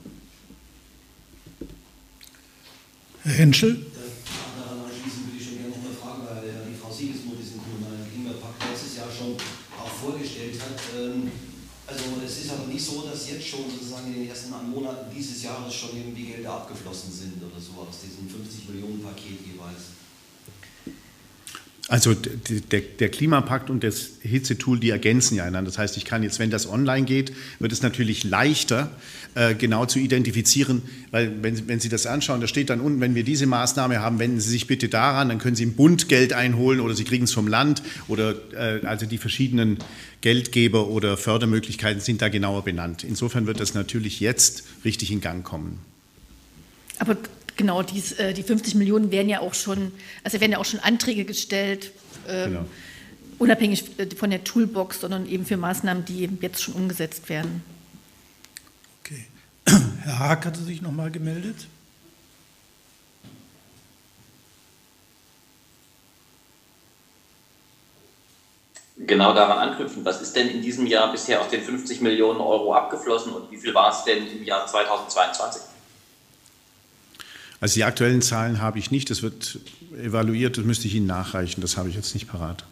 Herr 3.23 3.33
Henschel. 3.33 3.87
vorgestellt 10.07 10.61
hat. 10.61 10.81
Ähm, 10.97 11.31
also 11.87 12.05
es 12.25 12.39
ist 12.45 12.51
aber 12.51 12.67
nicht 12.67 12.85
so, 12.85 13.03
dass 13.03 13.31
jetzt 13.31 13.47
schon 13.47 13.71
sozusagen 13.71 14.09
in 14.09 14.15
den 14.15 14.29
ersten 14.29 14.51
Monaten 14.71 15.07
dieses 15.15 15.43
Jahres 15.43 15.73
schon 15.73 15.97
irgendwie 15.97 16.25
Gelder 16.25 16.55
abgeflossen 16.55 17.13
sind 17.13 17.43
oder 17.43 17.61
so 17.61 17.81
aus 17.81 18.01
diesem 18.03 18.29
50 18.29 18.69
Millionen 18.71 19.03
Paket 19.03 19.47
jeweils. 19.47 19.95
Also 21.89 22.15
der, 22.15 22.81
der, 22.81 23.09
Klimapakt 23.11 23.71
und 23.71 23.85
das 23.85 24.11
Hitzetool, 24.21 24.81
die 24.81 24.91
ergänzen 24.91 25.37
ja 25.37 25.45
einander. 25.45 25.71
Das 25.71 25.79
heißt, 25.79 25.97
ich 25.97 26.05
kann 26.05 26.25
jetzt, 26.25 26.41
wenn 26.41 26.51
das 26.51 26.69
online 26.69 27.07
geht, 27.07 27.33
wird 27.61 27.71
es 27.71 27.81
natürlich 27.81 28.25
leichter, 28.25 28.91
äh, 29.37 29.55
genau 29.55 29.87
zu 29.87 30.01
identifizieren, 30.01 30.83
weil 31.13 31.45
wenn, 31.45 31.69
wenn 31.69 31.79
Sie 31.79 31.89
das 31.89 32.07
anschauen, 32.07 32.41
da 32.41 32.49
steht 32.49 32.71
dann 32.71 32.81
unten, 32.81 33.01
wenn 33.01 33.15
wir 33.15 33.23
diese 33.23 33.47
Maßnahme 33.47 34.01
haben, 34.01 34.19
wenden 34.19 34.41
Sie 34.41 34.51
sich 34.51 34.67
bitte 34.67 34.89
daran, 34.89 35.29
dann 35.29 35.39
können 35.39 35.55
Sie 35.55 35.63
im 35.63 35.75
Bund 35.75 36.09
Geld 36.09 36.33
einholen 36.33 36.81
oder 36.81 36.95
Sie 36.95 37.05
kriegen 37.05 37.23
es 37.23 37.33
vom 37.33 37.47
Land 37.47 37.85
oder 38.09 38.35
äh, 38.55 38.85
also 38.85 39.07
die 39.07 39.19
verschiedenen 39.19 39.79
Geldgeber 40.23 40.89
oder 40.89 41.17
Fördermöglichkeiten 41.17 42.01
sind 42.01 42.21
da 42.21 42.29
genauer 42.29 42.65
benannt. 42.65 43.05
Insofern 43.05 43.47
wird 43.47 43.61
das 43.61 43.75
natürlich 43.75 44.19
jetzt 44.19 44.65
richtig 44.85 45.13
in 45.13 45.21
Gang 45.21 45.45
kommen. 45.45 45.79
Aber 46.99 47.17
Genau, 47.57 47.83
dies, 47.83 48.13
äh, 48.13 48.35
die 48.35 48.43
50 48.43 48.75
Millionen 48.75 49.11
werden 49.11 49.29
ja 49.29 49.41
auch 49.41 49.55
schon, 49.55 49.93
also 50.23 50.41
werden 50.41 50.53
ja 50.53 50.59
auch 50.59 50.65
schon 50.67 50.81
Anträge 50.81 51.25
gestellt, 51.25 51.91
äh, 52.29 52.49
genau. 52.49 52.67
unabhängig 53.39 53.99
äh, 53.99 54.15
von 54.15 54.31
der 54.31 54.45
Toolbox, 54.45 55.01
sondern 55.01 55.27
eben 55.27 55.47
für 55.47 55.57
Maßnahmen, 55.57 56.05
die 56.05 56.29
jetzt 56.41 56.63
schon 56.63 56.75
umgesetzt 56.75 57.31
werden. 57.31 57.63
Okay. 59.03 59.25
Herr 60.03 60.19
Haag 60.19 60.45
hatte 60.45 60.63
sich 60.63 60.83
noch 60.83 60.93
mal 60.93 61.11
gemeldet. 61.11 61.67
Genau 68.99 69.35
daran 69.35 69.71
anknüpfen. 69.71 70.05
Was 70.05 70.21
ist 70.21 70.35
denn 70.37 70.49
in 70.49 70.63
diesem 70.63 70.87
Jahr 70.87 71.11
bisher 71.13 71.41
aus 71.41 71.49
den 71.49 71.63
50 71.63 72.01
Millionen 72.01 72.41
Euro 72.41 72.75
abgeflossen 72.75 73.33
und 73.33 73.51
wie 73.51 73.57
viel 73.57 73.75
war 73.75 73.91
es 73.91 74.05
denn 74.05 74.27
im 74.27 74.43
Jahr 74.43 74.67
2022? 74.67 75.63
Also 77.61 77.75
die 77.75 77.85
aktuellen 77.85 78.23
Zahlen 78.23 78.61
habe 78.61 78.79
ich 78.79 78.91
nicht, 78.91 79.09
das 79.11 79.23
wird 79.23 79.59
evaluiert, 79.97 80.59
das 80.59 80.65
müsste 80.65 80.89
ich 80.89 80.95
Ihnen 80.95 81.07
nachreichen, 81.07 81.61
das 81.61 81.77
habe 81.77 81.89
ich 81.89 81.95
jetzt 81.95 82.15
nicht 82.15 82.29
parat. 82.29 82.65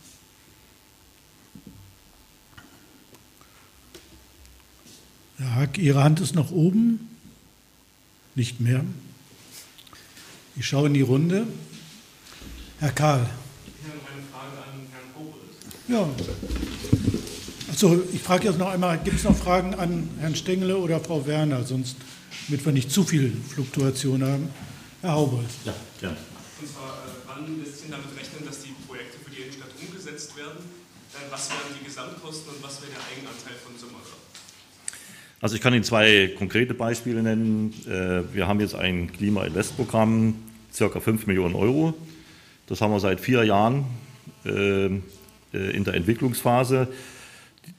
Herr 5.39 5.55
Hack, 5.55 5.79
Ihre 5.79 6.05
Hand 6.05 6.21
ist 6.21 6.35
noch 6.35 6.51
oben? 6.51 7.09
Nicht 8.35 8.61
mehr. 8.61 8.85
Ich 10.57 10.67
schaue 10.67 10.87
in 10.87 10.95
die 10.95 11.01
Runde. 11.01 11.47
Herr 12.79 12.93
Karl. 12.93 13.29
Ich 13.67 13.89
habe 13.89 14.01
eine 14.13 14.23
Frage 14.31 14.59
an 14.59 14.87
Herrn 14.93 15.05
Koblenz. 15.15 15.55
Ja. 15.89 17.73
Achso, 17.73 18.01
ich 18.13 18.21
frage 18.21 18.49
jetzt 18.49 18.59
noch 18.59 18.69
einmal, 18.69 18.99
gibt 18.99 19.17
es 19.17 19.25
noch 19.25 19.37
Fragen 19.37 19.75
an 19.75 20.09
Herrn 20.21 20.37
Stengele 20.37 20.77
oder 20.77 21.01
Frau 21.01 21.27
Werner, 21.27 21.65
sonst 21.65 21.97
damit 22.49 22.65
wir 22.65 22.73
nicht 22.73 22.91
zu 22.91 23.03
viel 23.03 23.37
Fluktuation 23.49 24.23
haben. 24.23 24.49
Herr 25.05 25.13
Haubold. 25.13 25.45
Ja, 25.67 25.75
gerne. 26.01 26.17
Und 26.59 26.67
zwar, 26.67 26.89
äh, 26.89 27.13
wann 27.27 27.61
lässt 27.61 27.81
sich 27.81 27.91
damit 27.91 28.07
rechnen, 28.17 28.47
dass 28.47 28.63
die 28.63 28.73
Projekte 28.89 29.19
für 29.23 29.31
die 29.31 29.43
Innenstadt 29.43 29.69
umgesetzt 29.79 30.35
werden? 30.35 30.65
Äh, 31.13 31.31
was 31.31 31.51
wären 31.51 31.79
die 31.79 31.85
Gesamtkosten 31.85 32.55
und 32.55 32.63
was 32.63 32.81
wäre 32.81 32.93
der 32.93 33.01
Eigenanteil 33.13 33.53
von 33.63 33.77
Summer? 33.79 34.01
Also 35.43 35.57
ich 35.57 35.61
kann 35.61 35.75
Ihnen 35.75 35.85
zwei 35.85 36.33
konkrete 36.39 36.73
Beispiele 36.73 37.23
nennen. 37.23 37.75
Äh, 37.87 38.35
wir 38.35 38.49
haben 38.49 38.61
jetzt 38.61 38.75
ein 38.75 39.13
Klima-Invest-Programm, 39.13 40.37
circa 40.73 41.01
5 41.01 41.27
Millionen 41.27 41.55
Euro. 41.55 41.93
Das 42.67 42.81
haben 42.81 42.91
wir 42.91 43.01
seit 43.01 43.21
vier 43.21 43.45
Jahren 43.45 43.85
in 44.45 45.03
der 45.53 45.95
Entwicklungsphase. 45.95 46.89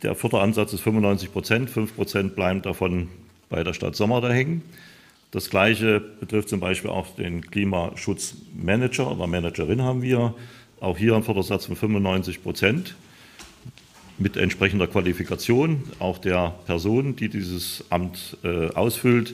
Der 0.03 0.13
Förderansatz 0.13 0.73
ist 0.73 0.81
95 0.81 1.33
Prozent, 1.33 1.69
5 1.71 1.95
Prozent 1.95 2.35
bleiben 2.35 2.61
davon 2.61 3.09
bei 3.49 3.63
der 3.63 3.73
Stadt 3.73 3.95
Sommer 3.95 4.21
da 4.21 4.29
hängen. 4.29 4.61
Das 5.31 5.49
Gleiche 5.49 5.99
betrifft 5.99 6.49
zum 6.49 6.59
Beispiel 6.59 6.89
auch 6.89 7.15
den 7.15 7.41
Klimaschutzmanager 7.41 9.11
oder 9.11 9.27
Managerin 9.27 9.81
haben 9.81 10.01
wir. 10.01 10.33
Auch 10.79 10.97
hier 10.97 11.15
ein 11.15 11.23
Fördersatz 11.23 11.65
von 11.65 11.75
95 11.75 12.43
Prozent 12.43 12.95
mit 14.17 14.37
entsprechender 14.37 14.87
Qualifikation 14.87 15.83
auch 15.99 16.17
der 16.19 16.55
Person, 16.65 17.15
die 17.15 17.29
dieses 17.29 17.83
Amt 17.89 18.37
äh, 18.43 18.67
ausfüllt. 18.69 19.33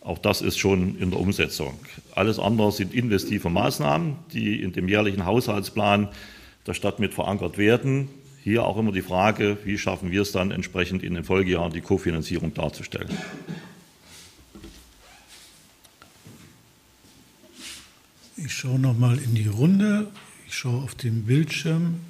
Auch 0.00 0.18
das 0.18 0.42
ist 0.42 0.58
schon 0.58 0.98
in 0.98 1.10
der 1.10 1.20
Umsetzung. 1.20 1.78
Alles 2.14 2.38
andere 2.38 2.72
sind 2.72 2.94
investive 2.94 3.48
Maßnahmen, 3.48 4.16
die 4.32 4.60
in 4.62 4.72
dem 4.72 4.88
jährlichen 4.88 5.24
Haushaltsplan 5.24 6.08
der 6.66 6.74
Stadt 6.74 6.98
mit 6.98 7.14
verankert 7.14 7.58
werden. 7.58 8.08
Hier 8.42 8.64
auch 8.64 8.76
immer 8.76 8.92
die 8.92 9.02
Frage, 9.02 9.56
wie 9.64 9.78
schaffen 9.78 10.10
wir 10.10 10.22
es 10.22 10.32
dann 10.32 10.50
entsprechend 10.50 11.02
in 11.02 11.14
den 11.14 11.24
Folgejahren 11.24 11.72
die 11.72 11.80
Kofinanzierung 11.80 12.52
darzustellen. 12.52 13.16
Ich 18.36 18.52
schaue 18.52 18.80
noch 18.80 18.98
mal 18.98 19.18
in 19.18 19.36
die 19.36 19.46
Runde. 19.46 20.10
Ich 20.48 20.54
schaue 20.54 20.82
auf 20.82 20.96
den 20.96 21.24
Bildschirm, 21.24 22.00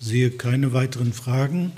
sehe 0.00 0.32
keine 0.32 0.72
weiteren 0.72 1.12
Fragen. 1.12 1.72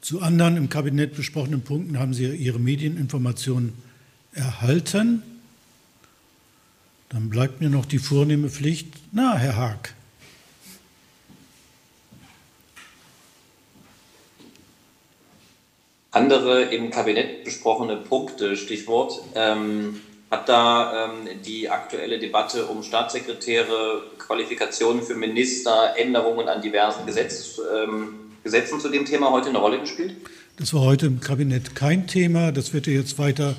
Zu 0.00 0.22
anderen 0.22 0.56
im 0.56 0.70
Kabinett 0.70 1.14
besprochenen 1.14 1.60
Punkten 1.60 1.98
haben 1.98 2.14
Sie 2.14 2.24
Ihre 2.24 2.58
Medieninformationen 2.58 3.74
erhalten. 4.32 5.22
Dann 7.10 7.28
bleibt 7.28 7.60
mir 7.60 7.68
noch 7.68 7.84
die 7.84 7.98
vornehme 7.98 8.48
Pflicht. 8.48 8.88
Na, 9.12 9.36
Herr 9.36 9.56
Haag. 9.56 9.94
Andere 16.12 16.62
im 16.62 16.90
Kabinett 16.90 17.44
besprochene 17.44 17.96
Punkte, 17.96 18.56
Stichwort. 18.56 19.20
Ähm 19.34 20.00
hat 20.30 20.48
da 20.48 21.06
ähm, 21.06 21.42
die 21.44 21.68
aktuelle 21.68 22.18
Debatte 22.18 22.66
um 22.66 22.82
Staatssekretäre, 22.82 24.02
Qualifikationen 24.18 25.02
für 25.02 25.14
Minister, 25.14 25.94
Änderungen 25.96 26.48
an 26.48 26.62
diversen 26.62 27.06
Gesetz, 27.06 27.60
ähm, 27.74 28.14
Gesetzen 28.42 28.80
zu 28.80 28.88
dem 28.88 29.04
Thema 29.04 29.30
heute 29.30 29.48
eine 29.48 29.58
Rolle 29.58 29.80
gespielt? 29.80 30.16
Das 30.56 30.72
war 30.72 30.82
heute 30.82 31.06
im 31.06 31.20
Kabinett 31.20 31.74
kein 31.74 32.06
Thema. 32.06 32.50
Das 32.50 32.72
wird 32.72 32.86
ja 32.86 32.92
jetzt 32.92 33.18
weiter 33.18 33.54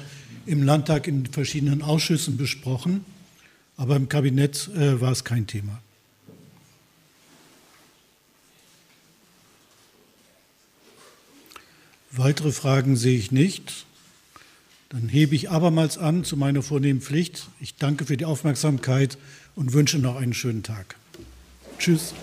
im 0.45 0.63
Landtag 0.63 1.07
in 1.07 1.25
verschiedenen 1.25 1.81
Ausschüssen 1.81 2.37
besprochen. 2.37 3.05
Aber 3.75 3.95
im 3.95 4.09
Kabinett 4.09 4.69
äh, 4.75 4.99
war 4.99 5.11
es 5.11 5.23
kein 5.23 5.45
Thema. 5.45 5.81
Weitere 12.11 12.51
Fragen 12.51 12.95
sehe 12.95 13.17
ich 13.17 13.31
nicht. 13.31 13.86
Dann 14.89 15.09
hebe 15.09 15.35
ich 15.35 15.49
abermals 15.49 15.97
an 15.97 16.23
zu 16.23 16.37
meiner 16.37 16.61
vornehmen 16.61 17.01
Pflicht. 17.01 17.49
Ich 17.59 17.75
danke 17.75 18.05
für 18.05 18.15
die 18.15 18.25
Aufmerksamkeit 18.25 19.17
und 19.55 19.73
wünsche 19.73 19.99
noch 19.99 20.15
einen 20.15 20.33
schönen 20.33 20.63
Tag. 20.63 20.95
Tschüss. 21.77 22.13